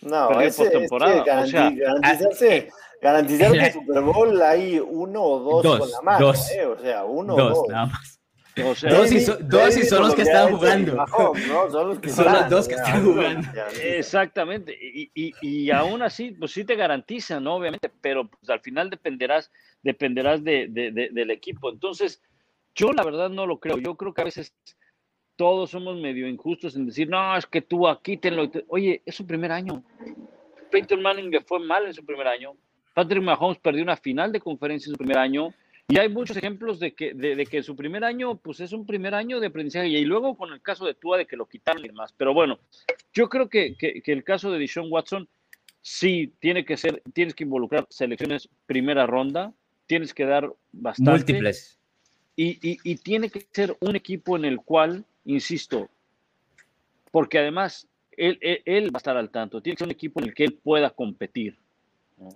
[0.00, 2.70] No, es garantizarse,
[3.02, 6.64] garantizar que Super Bowl hay uno o dos, con la mano, dos, ¿eh?
[6.64, 7.68] O sea, uno dos, o dos.
[7.68, 8.20] Nada más.
[8.64, 10.94] O sea, dos, y, dos y son los que están jugando.
[10.94, 11.70] ¿no?
[11.70, 13.48] Son los que son los dos que están jugando.
[13.82, 14.78] Exactamente.
[14.80, 17.56] Y, y, y, aún así, pues sí te garantizan, ¿no?
[17.56, 19.50] Obviamente, pero pues, al final dependerás,
[19.82, 21.70] dependerás de, de, de, del equipo.
[21.70, 22.22] Entonces,
[22.74, 23.78] yo la verdad no lo creo.
[23.78, 24.54] Yo creo que a veces
[25.36, 28.50] todos somos medio injustos en decir, no, es que tú aquí tenlo.
[28.68, 29.82] Oye, es su primer año.
[30.70, 32.54] Peyton Manning le fue mal en su primer año.
[32.94, 35.52] Patrick Mahomes perdió una final de conferencia en su primer año.
[35.88, 39.14] Y hay muchos ejemplos de que, de, que su primer año, pues es un primer
[39.14, 39.88] año de aprendizaje.
[39.88, 42.14] Y luego con el caso de Tua, de que lo quitaron y demás.
[42.16, 42.58] Pero bueno,
[43.12, 45.28] yo creo que, que, que el caso de Deshaun Watson,
[45.80, 49.52] sí, tiene que ser, tienes que involucrar selecciones primera ronda,
[49.86, 51.10] tienes que dar bastante.
[51.10, 51.78] Múltiples
[52.36, 55.90] y, tiene que ser un equipo en el cual, insisto,
[57.10, 58.38] porque además él,
[58.86, 60.90] va a estar al tanto, tiene que ser un equipo en el que él pueda
[60.90, 61.58] competir.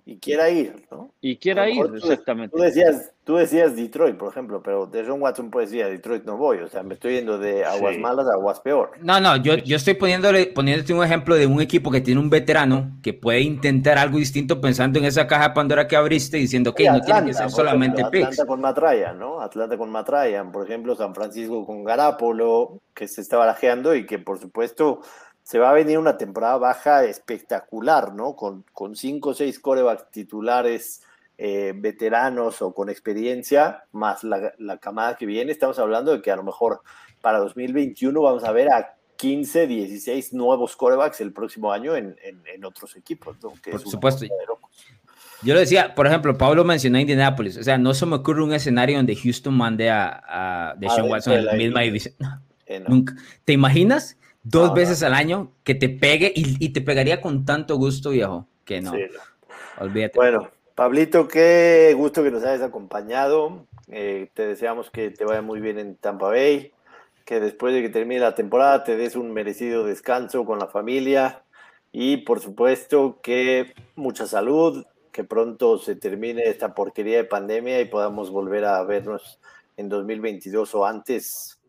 [0.05, 1.11] Y quiera ir, ¿no?
[1.21, 2.55] Y quiera ir, exactamente.
[2.55, 6.23] Tú decías, tú decías Detroit, por ejemplo, pero de John Watson puede decir a Detroit
[6.23, 8.91] no voy, o sea, me estoy yendo de aguas malas a aguas peor.
[9.01, 12.29] No, no, yo, yo estoy poniéndole, poniéndote un ejemplo de un equipo que tiene un
[12.29, 16.73] veterano que puede intentar algo distinto pensando en esa caja de Pandora que abriste diciendo
[16.73, 19.41] que no tiene que ser solamente Atlanta con Matrayan, ¿no?
[19.41, 24.19] Atlanta con Matrayan, por ejemplo, San Francisco con Garapolo, que se está barajeando y que
[24.19, 25.01] por supuesto
[25.47, 28.35] se va a venir una temporada baja espectacular, ¿no?
[28.35, 31.03] Con, con cinco o seis corebacks titulares
[31.37, 35.53] eh, veteranos o con experiencia, más la, camada que viene.
[35.53, 36.81] Estamos hablando de que a lo mejor
[37.21, 42.17] para 2021 vamos a ver a 15, 16 nuevos corebacks el próximo año en,
[42.65, 43.53] otros equipos, ¿no?
[43.71, 44.25] por supuesto.
[45.43, 47.55] Yo lo decía, por ejemplo, Pablo mencionó Indianapolis.
[47.55, 51.35] O sea, no se me ocurre un escenario donde Houston mande a, a Deshaun Watson
[51.35, 52.15] en la misma división.
[52.69, 53.15] Eh, Nunca.
[53.45, 54.16] ¿Te imaginas?
[54.49, 58.81] Dos veces al año que te pegue y, te pegaría con tanto gusto, viejo, que
[58.81, 58.93] no.
[59.79, 60.13] Olvídate.
[60.15, 63.65] Bueno, Pablito, qué gusto que nos hayas acompañado.
[63.89, 66.71] Eh, te deseamos que te vaya muy bien en Tampa Bay,
[67.25, 71.43] que después de que termine la temporada te des un merecido descanso con la familia
[71.91, 77.85] y por supuesto que mucha salud, que pronto se termine esta porquería de pandemia y
[77.85, 79.39] podamos volver a vernos
[79.77, 81.59] en 2022 o antes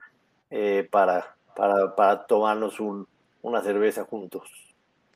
[0.51, 3.04] eh, para para, para tomarnos un,
[3.42, 4.48] una cerveza juntos.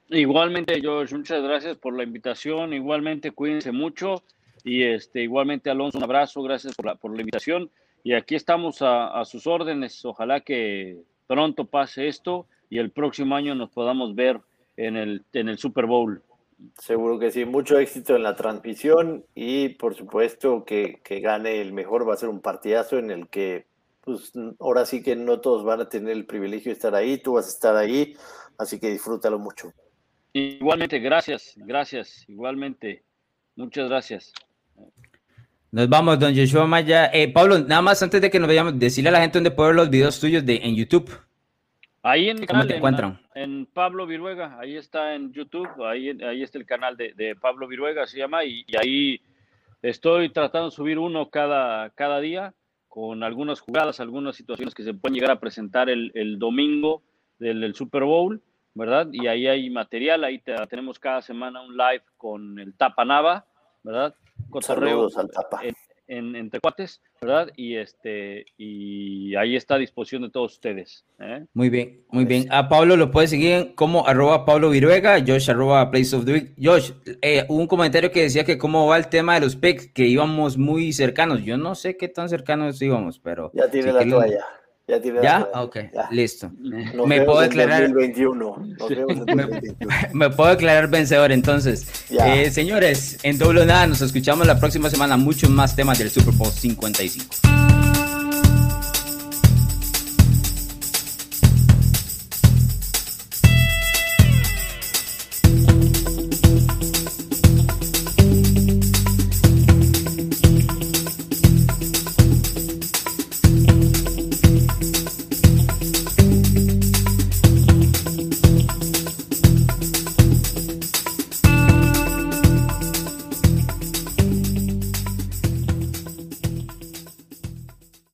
[0.08, 2.72] Igualmente, George, muchas gracias por la invitación.
[2.72, 4.24] Igualmente, cuídense mucho.
[4.64, 6.42] Y este, igualmente, Alonso, un abrazo.
[6.42, 7.70] Gracias por la, por la invitación.
[8.02, 10.04] Y aquí estamos a, a, sus órdenes.
[10.04, 14.40] Ojalá que pronto pase esto y el próximo año nos podamos ver
[14.76, 16.22] en el, en el Super Bowl.
[16.76, 17.44] Seguro que sí.
[17.44, 22.08] Mucho éxito en la transmisión y, por supuesto, que, que gane el mejor.
[22.08, 23.66] Va a ser un partidazo en el que
[24.02, 27.34] pues ahora sí que no todos van a tener el privilegio de estar ahí, tú
[27.34, 28.16] vas a estar ahí,
[28.58, 29.72] así que disfrútalo mucho.
[30.32, 33.04] Igualmente, gracias, gracias, igualmente,
[33.54, 34.32] muchas gracias.
[35.70, 37.10] Nos vamos, don Joshua Maya.
[37.12, 39.68] Eh, Pablo, nada más antes de que nos vayamos, decirle a la gente dónde puede
[39.68, 41.10] ver los videos tuyos de, en YouTube.
[42.02, 43.20] Ahí en mi canal, encuentran?
[43.34, 48.06] En, Pablo Viruega, ahí está en YouTube, ahí, ahí está el canal de, Pablo Viruega,
[48.06, 49.20] se llama, y, y, ahí
[49.80, 52.52] estoy tratando de subir uno cada, cada día
[52.92, 57.02] con algunas jugadas, algunas situaciones que se pueden llegar a presentar el, domingo
[57.38, 58.42] del, Super Bowl,
[58.74, 59.08] ¿verdad?
[59.12, 63.46] Y ahí hay material, ahí tenemos cada semana un live con el Tapa Nava,
[63.82, 64.14] ¿verdad?
[64.60, 65.62] Saludos al Tapa
[66.12, 67.50] en, entre cuates, ¿verdad?
[67.56, 71.04] Y este y ahí está a disposición de todos ustedes.
[71.18, 71.46] ¿eh?
[71.54, 72.46] Muy bien, muy bien.
[72.50, 76.52] A Pablo lo puedes seguir como arroba Pablo Viruega, Josh arroba Place of the Week.
[76.62, 76.92] Josh,
[77.22, 80.58] eh, un comentario que decía que cómo va el tema de los picks, que íbamos
[80.58, 81.42] muy cercanos.
[81.44, 83.50] Yo no sé qué tan cercanos íbamos, pero...
[83.54, 84.46] Ya tiene la toalla.
[84.92, 85.48] Ya, tiene ¿Ya?
[85.54, 85.76] ok,
[86.10, 86.50] listo.
[87.06, 87.90] me puedo declarar.
[90.12, 91.86] me, puedo declarar vencedor entonces.
[92.10, 95.16] Eh, señores, en doble nada nos escuchamos la próxima semana.
[95.16, 97.81] Muchos más temas del Super Bowl 55.